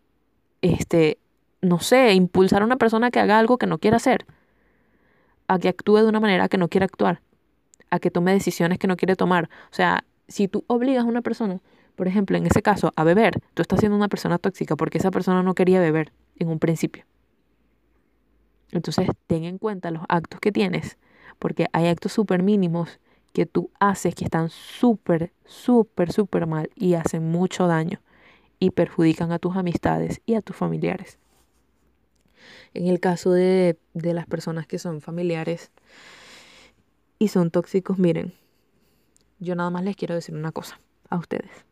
este, 0.61 1.17
no 1.61 1.79
sé, 1.79 2.13
impulsar 2.13 2.61
a 2.61 2.65
una 2.65 2.77
persona 2.77 3.11
que 3.11 3.19
haga 3.19 3.39
algo 3.39 3.57
que 3.57 3.67
no 3.67 3.77
quiera 3.77 3.97
hacer, 3.97 4.25
a 5.47 5.59
que 5.59 5.69
actúe 5.69 5.97
de 5.97 6.07
una 6.07 6.19
manera 6.19 6.47
que 6.47 6.57
no 6.57 6.67
quiera 6.67 6.85
actuar, 6.85 7.21
a 7.89 7.99
que 7.99 8.11
tome 8.11 8.31
decisiones 8.31 8.79
que 8.79 8.87
no 8.87 8.97
quiere 8.97 9.15
tomar. 9.15 9.49
O 9.71 9.75
sea, 9.75 10.03
si 10.27 10.47
tú 10.47 10.63
obligas 10.67 11.03
a 11.03 11.07
una 11.07 11.21
persona, 11.21 11.59
por 11.95 12.07
ejemplo, 12.07 12.37
en 12.37 12.45
ese 12.45 12.61
caso, 12.61 12.91
a 12.95 13.03
beber, 13.03 13.41
tú 13.53 13.61
estás 13.61 13.79
siendo 13.79 13.97
una 13.97 14.07
persona 14.07 14.37
tóxica 14.37 14.75
porque 14.75 14.99
esa 14.99 15.11
persona 15.11 15.43
no 15.43 15.55
quería 15.55 15.79
beber 15.79 16.13
en 16.37 16.49
un 16.49 16.59
principio. 16.59 17.03
Entonces, 18.71 19.09
ten 19.27 19.43
en 19.43 19.57
cuenta 19.57 19.91
los 19.91 20.03
actos 20.07 20.39
que 20.39 20.51
tienes, 20.51 20.97
porque 21.39 21.65
hay 21.73 21.87
actos 21.87 22.13
súper 22.13 22.43
mínimos 22.43 22.99
que 23.33 23.45
tú 23.45 23.71
haces 23.79 24.15
que 24.15 24.23
están 24.23 24.49
súper, 24.49 25.33
súper, 25.45 26.11
súper 26.11 26.45
mal 26.45 26.69
y 26.75 26.93
hacen 26.93 27.31
mucho 27.31 27.67
daño 27.67 27.99
y 28.59 28.71
perjudican 28.71 29.31
a 29.31 29.39
tus 29.39 29.55
amistades 29.55 30.21
y 30.25 30.35
a 30.35 30.41
tus 30.41 30.55
familiares. 30.55 31.17
En 32.73 32.87
el 32.87 32.99
caso 32.99 33.31
de, 33.31 33.77
las 33.93 34.27
personas 34.27 34.67
que 34.67 34.79
son 34.79 35.01
familiares 35.01 35.71
y 37.17 37.29
son 37.29 37.51
tóxicos, 37.51 37.97
miren, 37.97 38.33
yo 39.39 39.55
nada 39.55 39.69
más 39.69 39.83
les 39.83 39.95
quiero 39.95 40.15
decir 40.15 40.35
una 40.35 40.51
cosa 40.51 40.79
a 41.09 41.17
ustedes. 41.17 41.65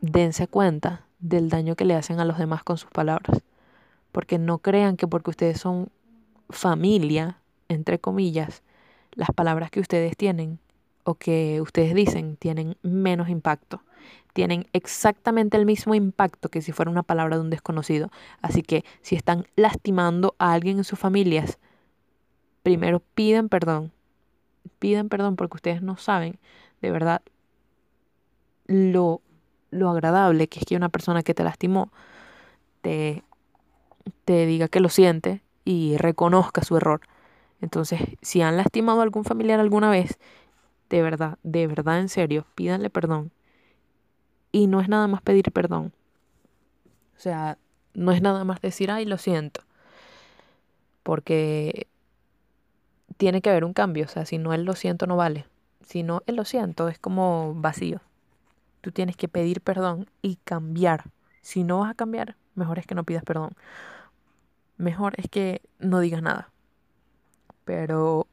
Dense 0.00 0.46
cuenta 0.46 1.06
del 1.18 1.48
daño 1.48 1.74
que 1.74 1.84
le 1.84 1.94
hacen 1.94 2.20
a 2.20 2.24
los 2.24 2.38
demás 2.38 2.62
con 2.62 2.78
sus 2.78 2.90
palabras. 2.90 3.42
Porque 4.12 4.38
no 4.38 4.58
crean 4.58 4.96
que 4.96 5.06
porque 5.06 5.30
ustedes 5.30 5.60
son 5.60 5.90
familia, 6.48 7.40
entre 7.68 7.98
comillas, 7.98 8.62
las 9.12 9.30
palabras 9.30 9.70
que 9.70 9.80
ustedes 9.80 10.16
tienen 10.16 10.60
o 11.06 11.14
que 11.14 11.60
ustedes 11.60 11.94
dicen 11.94 12.36
tienen 12.36 12.76
menos 12.82 13.28
impacto. 13.28 13.82
Tienen 14.34 14.66
exactamente 14.72 15.56
el 15.56 15.64
mismo 15.64 15.94
impacto 15.94 16.50
que 16.50 16.60
si 16.60 16.72
fuera 16.72 16.90
una 16.90 17.04
palabra 17.04 17.36
de 17.36 17.42
un 17.42 17.50
desconocido. 17.50 18.10
Así 18.42 18.62
que 18.62 18.84
si 19.00 19.14
están 19.14 19.46
lastimando 19.56 20.34
a 20.38 20.52
alguien 20.52 20.78
en 20.78 20.84
sus 20.84 20.98
familias, 20.98 21.58
primero 22.62 23.00
piden 23.14 23.48
perdón. 23.48 23.92
Piden 24.80 25.08
perdón 25.08 25.36
porque 25.36 25.56
ustedes 25.56 25.80
no 25.80 25.96
saben 25.96 26.38
de 26.82 26.90
verdad 26.90 27.22
lo 28.66 29.22
lo 29.70 29.90
agradable, 29.90 30.48
que 30.48 30.60
es 30.60 30.66
que 30.66 30.76
una 30.76 30.88
persona 30.88 31.22
que 31.22 31.34
te 31.34 31.44
lastimó 31.44 31.90
te, 32.82 33.22
te 34.24 34.46
diga 34.46 34.68
que 34.68 34.80
lo 34.80 34.88
siente 34.88 35.42
y 35.64 35.96
reconozca 35.96 36.62
su 36.62 36.76
error. 36.76 37.00
Entonces, 37.60 38.00
si 38.22 38.42
han 38.42 38.56
lastimado 38.56 39.00
a 39.00 39.02
algún 39.02 39.24
familiar 39.24 39.60
alguna 39.60 39.90
vez, 39.90 40.18
de 40.88 41.02
verdad, 41.02 41.38
de 41.42 41.66
verdad, 41.66 42.00
en 42.00 42.08
serio, 42.08 42.46
pídanle 42.54 42.90
perdón. 42.90 43.32
Y 44.52 44.66
no 44.66 44.80
es 44.80 44.88
nada 44.88 45.06
más 45.08 45.22
pedir 45.22 45.52
perdón. 45.52 45.92
O 47.16 47.20
sea, 47.20 47.58
no 47.94 48.12
es 48.12 48.22
nada 48.22 48.44
más 48.44 48.60
decir, 48.60 48.90
ay, 48.90 49.04
lo 49.04 49.18
siento. 49.18 49.62
Porque 51.02 51.88
tiene 53.16 53.40
que 53.40 53.50
haber 53.50 53.64
un 53.64 53.72
cambio. 53.72 54.04
O 54.04 54.08
sea, 54.08 54.26
si 54.26 54.38
no 54.38 54.52
él 54.52 54.64
lo 54.64 54.74
siento, 54.74 55.06
no 55.06 55.16
vale. 55.16 55.46
Si 55.82 56.02
no 56.02 56.22
él 56.26 56.36
lo 56.36 56.44
siento, 56.44 56.88
es 56.88 56.98
como 56.98 57.54
vacío. 57.54 58.00
Tú 58.80 58.92
tienes 58.92 59.16
que 59.16 59.28
pedir 59.28 59.60
perdón 59.60 60.08
y 60.22 60.36
cambiar. 60.44 61.10
Si 61.40 61.64
no 61.64 61.80
vas 61.80 61.90
a 61.90 61.94
cambiar, 61.94 62.36
mejor 62.54 62.78
es 62.78 62.86
que 62.86 62.94
no 62.94 63.04
pidas 63.04 63.24
perdón. 63.24 63.50
Mejor 64.76 65.14
es 65.16 65.28
que 65.28 65.62
no 65.78 66.00
digas 66.00 66.22
nada. 66.22 66.50
Pero 67.64 68.26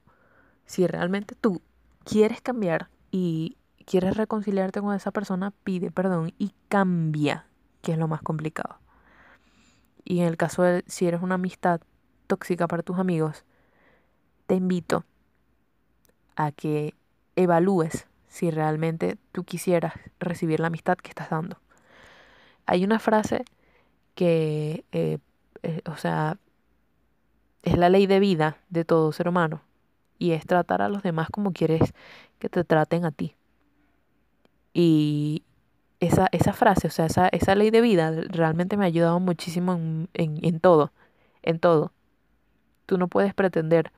si 0.66 0.86
realmente 0.88 1.36
tú 1.36 1.62
quieres 2.04 2.42
cambiar 2.42 2.90
y 3.12 3.58
quieres 3.86 4.18
reconciliarte 4.18 4.82
con 4.82 4.96
esa 4.96 5.12
persona, 5.12 5.52
pide 5.64 5.92
perdón 5.92 6.34
y 6.38 6.54
cambia, 6.68 7.46
que 7.82 7.94
es 7.94 7.98
lo 7.98 8.08
más 8.08 8.22
complicado. 8.22 8.78
Y 10.06 10.20
en 10.20 10.28
el 10.28 10.38
caso 10.38 10.64
de 10.64 10.84
si 10.88 11.08
eres 11.08 11.22
una 11.22 11.36
amistad 11.36 11.82
tóxica 12.28 12.68
para 12.68 12.84
tus 12.84 13.00
amigos, 13.00 13.46
te 14.48 14.56
invito 14.56 15.06
a 16.36 16.52
que 16.52 16.96
evalúes 17.36 18.08
si 18.28 18.52
realmente 18.52 19.18
tú 19.32 19.44
quisieras 19.44 19.94
recibir 20.20 20.60
la 20.60 20.68
amistad 20.68 20.98
que 20.98 21.10
estás 21.10 21.30
dando. 21.30 21.58
Hay 22.66 22.84
una 22.84 23.00
frase 23.00 23.46
que, 24.16 24.86
eh, 24.92 25.20
eh, 25.64 25.82
o 25.86 25.98
sea, 25.98 26.38
es 27.62 27.78
la 27.78 27.90
ley 27.90 28.08
de 28.08 28.20
vida 28.20 28.58
de 28.70 28.86
todo 28.86 29.12
ser 29.12 29.28
humano 29.28 29.62
y 30.24 30.32
es 30.32 30.46
tratar 30.46 30.82
a 30.82 30.88
los 30.88 31.04
demás 31.04 31.28
como 31.30 31.52
quieres 31.52 31.94
que 32.40 32.48
te 32.48 32.64
traten 32.64 33.04
a 33.04 33.12
ti. 33.12 33.36
Y 34.74 35.44
esa, 36.00 36.30
esa 36.32 36.54
frase, 36.54 36.88
o 36.88 36.92
sea, 36.92 37.08
esa, 37.08 37.28
esa 37.28 37.56
ley 37.56 37.72
de 37.72 37.82
vida 37.82 38.10
realmente 38.30 38.78
me 38.78 38.86
ha 38.86 38.88
ayudado 38.88 39.20
muchísimo 39.20 39.74
en, 39.74 40.08
en 40.14 40.60
todo, 40.62 40.94
en 41.42 41.60
todo. 41.60 41.92
Tú 42.86 42.98
no 42.98 43.10
puedes 43.10 43.34
pretender 43.34 43.92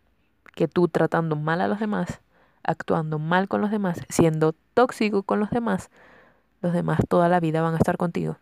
que 0.55 0.67
tú 0.67 0.87
tratando 0.87 1.35
mal 1.35 1.61
a 1.61 1.67
los 1.67 1.79
demás, 1.79 2.21
actuando 2.63 3.19
mal 3.19 3.47
con 3.47 3.61
los 3.61 3.69
demás, 3.69 4.01
siendo 4.09 4.55
tóxico 4.73 5.21
con 5.21 5.39
los 5.39 5.51
demás, 5.51 5.91
los 6.63 6.73
demás 6.73 7.01
toda 7.07 7.29
la 7.29 7.39
vida 7.39 7.61
van 7.61 7.75
a 7.75 7.77
estar 7.77 7.97
contigo. 7.97 8.37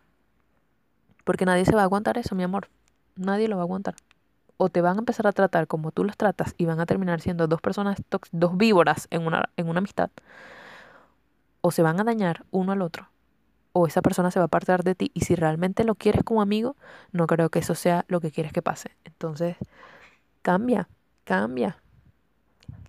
Porque 1.24 1.44
nadie 1.44 1.66
se 1.66 1.74
va 1.74 1.82
a 1.82 1.84
aguantar 1.84 2.16
eso, 2.16 2.34
mi 2.34 2.44
amor. 2.44 2.70
Nadie 3.14 3.46
lo 3.46 3.56
va 3.56 3.62
a 3.62 3.66
aguantar 3.66 3.94
o 4.56 4.68
te 4.68 4.80
van 4.80 4.96
a 4.96 5.00
empezar 5.00 5.26
a 5.26 5.32
tratar 5.32 5.66
como 5.66 5.90
tú 5.90 6.04
los 6.04 6.16
tratas 6.16 6.54
y 6.58 6.66
van 6.66 6.80
a 6.80 6.86
terminar 6.86 7.20
siendo 7.20 7.46
dos 7.46 7.60
personas, 7.60 7.98
dos 8.32 8.56
víboras 8.56 9.08
en 9.10 9.26
una, 9.26 9.50
en 9.56 9.68
una 9.68 9.78
amistad, 9.78 10.10
o 11.60 11.70
se 11.70 11.82
van 11.82 12.00
a 12.00 12.04
dañar 12.04 12.44
uno 12.50 12.72
al 12.72 12.82
otro, 12.82 13.08
o 13.72 13.86
esa 13.86 14.02
persona 14.02 14.30
se 14.30 14.38
va 14.38 14.44
a 14.44 14.46
apartar 14.46 14.84
de 14.84 14.94
ti 14.94 15.10
y 15.14 15.22
si 15.22 15.34
realmente 15.34 15.84
lo 15.84 15.94
quieres 15.94 16.22
como 16.22 16.42
amigo, 16.42 16.76
no 17.12 17.26
creo 17.26 17.50
que 17.50 17.58
eso 17.58 17.74
sea 17.74 18.04
lo 18.08 18.20
que 18.20 18.30
quieres 18.30 18.52
que 18.52 18.62
pase. 18.62 18.90
Entonces, 19.04 19.56
cambia, 20.42 20.88
cambia, 21.24 21.78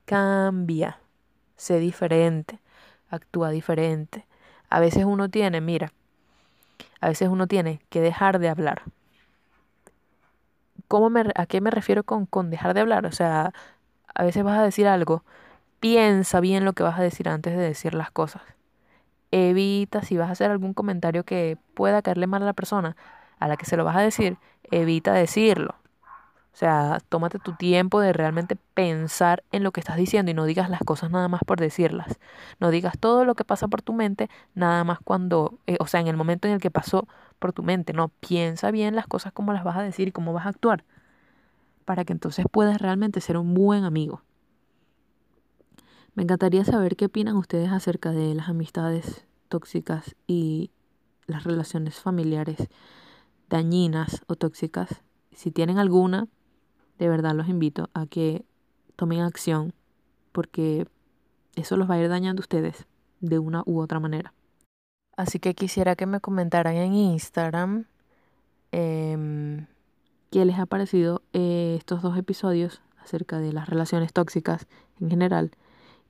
cambia, 0.06 0.99
sé 1.56 1.80
diferente, 1.80 2.60
actúa 3.10 3.49
diferente. 3.49 4.25
A 4.69 4.80
veces 4.80 5.06
uno 5.06 5.30
tiene, 5.30 5.62
mira, 5.62 5.91
a 7.01 7.10
veces 7.10 7.30
uno 7.30 7.47
tiene 7.47 7.82
que 7.89 8.01
dejar 8.01 8.39
de 8.39 8.49
hablar 8.49 8.84
¿Cómo 10.88 11.10
me, 11.10 11.24
¿A 11.36 11.45
qué 11.45 11.62
me 11.62 11.71
refiero 11.71 12.04
con, 12.04 12.26
con 12.26 12.50
dejar 12.50 12.74
de 12.74 12.82
hablar? 12.82 13.06
O 13.06 13.12
sea, 13.12 13.54
a 14.15 14.24
veces 14.24 14.43
vas 14.43 14.60
a 14.60 14.63
decir 14.63 14.88
algo, 14.88 15.24
piensa 15.80 16.39
bien 16.41 16.65
lo 16.65 16.74
que 16.74 16.84
vas 16.84 17.00
a 17.00 17.04
decir 17.04 17.30
antes 17.30 17.56
de 17.58 17.63
decir 17.63 17.95
las 17.95 18.12
cosas. 18.12 18.43
Evita, 19.32 20.02
si 20.04 20.17
vas 20.17 20.30
a 20.30 20.34
hacer 20.34 20.52
algún 20.52 20.74
comentario 20.74 21.26
que 21.26 21.58
pueda 21.74 22.02
caerle 22.02 22.28
mal 22.28 22.43
a 22.43 22.45
la 22.45 22.54
persona 22.54 22.95
a 23.39 23.48
la 23.48 23.58
que 23.58 23.65
se 23.65 23.78
lo 23.78 23.86
vas 23.86 23.98
a 23.98 24.02
decir, 24.02 24.38
evita 24.71 25.13
decirlo. 25.13 25.76
O 26.54 26.58
sea, 26.58 27.00
tómate 27.10 27.38
tu 27.39 27.54
tiempo 27.54 28.00
de 28.00 28.13
realmente 28.13 28.56
pensar 28.74 29.43
en 29.52 29.63
lo 29.63 29.71
que 29.74 29.82
estás 29.82 29.98
diciendo 29.98 30.32
y 30.32 30.34
no 30.34 30.45
digas 30.45 30.69
las 30.69 30.80
cosas 30.82 31.12
nada 31.12 31.28
más 31.28 31.41
por 31.45 31.60
decirlas. 31.60 32.17
No 32.62 32.71
digas 32.71 32.98
todo 32.98 33.26
lo 33.26 33.36
que 33.36 33.43
pasa 33.43 33.67
por 33.67 33.82
tu 33.82 33.91
mente 33.93 34.30
nada 34.54 34.86
más 34.86 35.00
cuando, 35.04 35.60
eh, 35.67 35.76
o 35.82 35.88
sea, 35.88 36.00
en 36.00 36.08
el 36.08 36.15
momento 36.15 36.48
en 36.48 36.54
el 36.54 36.62
que 36.62 36.71
pasó 36.71 37.08
por 37.39 37.54
tu 37.54 37.63
mente. 37.63 37.93
No, 37.93 38.10
piensa 38.19 38.71
bien 38.71 38.95
las 38.95 39.08
cosas 39.08 39.34
como 39.34 39.54
las 39.54 39.63
vas 39.63 39.78
a 39.78 39.82
decir 39.82 40.08
y 40.08 40.12
cómo 40.12 40.34
vas 40.34 40.45
a 40.45 40.50
actuar 40.50 40.84
para 41.86 42.04
que 42.04 42.13
entonces 42.13 42.45
puedas 42.52 42.82
realmente 42.82 43.21
ser 43.21 43.38
un 43.38 43.54
buen 43.54 43.84
amigo. 43.84 44.21
Me 46.15 46.24
encantaría 46.24 46.65
saber 46.65 46.95
qué 46.95 47.06
opinan 47.06 47.36
ustedes 47.36 47.71
acerca 47.71 48.12
de 48.12 48.34
las 48.34 48.50
amistades 48.50 49.26
tóxicas 49.50 50.15
y 50.28 50.71
las 51.28 51.43
relaciones 51.43 52.00
familiares 52.00 52.69
dañinas 53.50 54.24
o 54.28 54.36
tóxicas. 54.36 55.04
Si 55.32 55.52
tienen 55.52 55.78
alguna, 55.78 56.28
de 56.98 57.10
verdad 57.10 57.36
los 57.36 57.50
invito 57.50 57.89
a 57.93 58.06
que 58.06 58.45
tomen 58.95 59.21
acción 59.21 59.74
porque 60.32 60.88
eso 61.56 61.78
los 61.78 61.89
va 61.89 61.95
a 61.95 62.00
ir 62.00 62.10
dañando 62.10 62.39
ustedes 62.39 62.88
de 63.19 63.39
una 63.39 63.63
u 63.65 63.80
otra 63.80 64.00
manera. 64.00 64.34
Así 65.17 65.39
que 65.39 65.56
quisiera 65.56 65.95
que 65.95 66.06
me 66.06 66.19
comentaran 66.19 66.75
en 66.75 66.93
Instagram 66.93 67.86
eh, 68.71 69.65
qué 70.32 70.43
les 70.43 70.60
ha 70.60 70.65
parecido 70.65 71.21
eh, 71.34 71.75
estos 71.78 72.01
dos 72.01 72.17
episodios 72.17 72.82
acerca 73.01 73.39
de 73.39 73.54
las 73.54 73.69
relaciones 73.69 74.12
tóxicas 74.12 74.67
en 74.99 75.10
general 75.10 75.51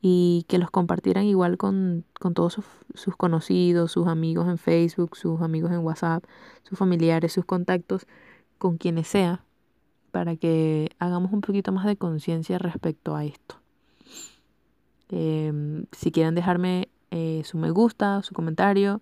y 0.01 0.45
que 0.47 0.57
los 0.57 0.71
compartieran 0.71 1.25
igual 1.25 1.57
con, 1.57 2.05
con 2.19 2.33
todos 2.33 2.53
sus, 2.53 2.65
sus, 2.93 3.15
conocidos, 3.15 3.91
sus 3.91 4.07
amigos 4.07 4.47
en 4.47 4.57
Facebook, 4.57 5.15
sus 5.15 5.41
amigos 5.41 5.71
en 5.71 5.79
WhatsApp, 5.79 6.23
sus 6.63 6.77
familiares, 6.77 7.33
sus 7.33 7.45
contactos, 7.45 8.07
con 8.57 8.77
quienes 8.77 9.07
sea, 9.07 9.43
para 10.11 10.35
que 10.35 10.89
hagamos 10.99 11.31
un 11.33 11.41
poquito 11.41 11.71
más 11.71 11.85
de 11.85 11.97
conciencia 11.97 12.57
respecto 12.57 13.15
a 13.15 13.25
esto. 13.25 13.55
Em, 15.09 15.85
si 15.91 16.11
quieren 16.11 16.35
dejarme 16.35 16.89
eh, 17.11 17.41
su 17.45 17.57
me 17.57 17.71
gusta, 17.71 18.21
su 18.23 18.33
comentario 18.33 19.01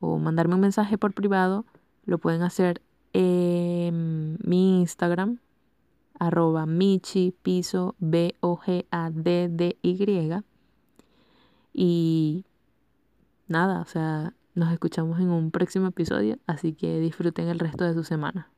o 0.00 0.18
mandarme 0.18 0.54
un 0.54 0.60
mensaje 0.60 0.98
por 0.98 1.12
privado, 1.12 1.64
lo 2.04 2.18
pueden 2.18 2.42
hacer 2.42 2.82
en 3.12 4.38
mi 4.42 4.80
Instagram, 4.80 5.38
arroba 6.18 6.66
michi 6.66 7.34
piso 7.42 7.94
b 7.98 8.34
o 8.40 8.56
g 8.56 8.86
a 8.90 9.10
d 9.10 9.48
d 9.48 9.78
y 9.82 10.42
y 11.72 12.44
nada, 13.48 13.80
o 13.80 13.86
sea, 13.86 14.34
nos 14.54 14.72
escuchamos 14.72 15.20
en 15.20 15.30
un 15.30 15.50
próximo 15.50 15.88
episodio, 15.88 16.38
así 16.46 16.72
que 16.72 17.00
disfruten 17.00 17.48
el 17.48 17.58
resto 17.58 17.84
de 17.84 17.94
su 17.94 18.04
semana. 18.04 18.50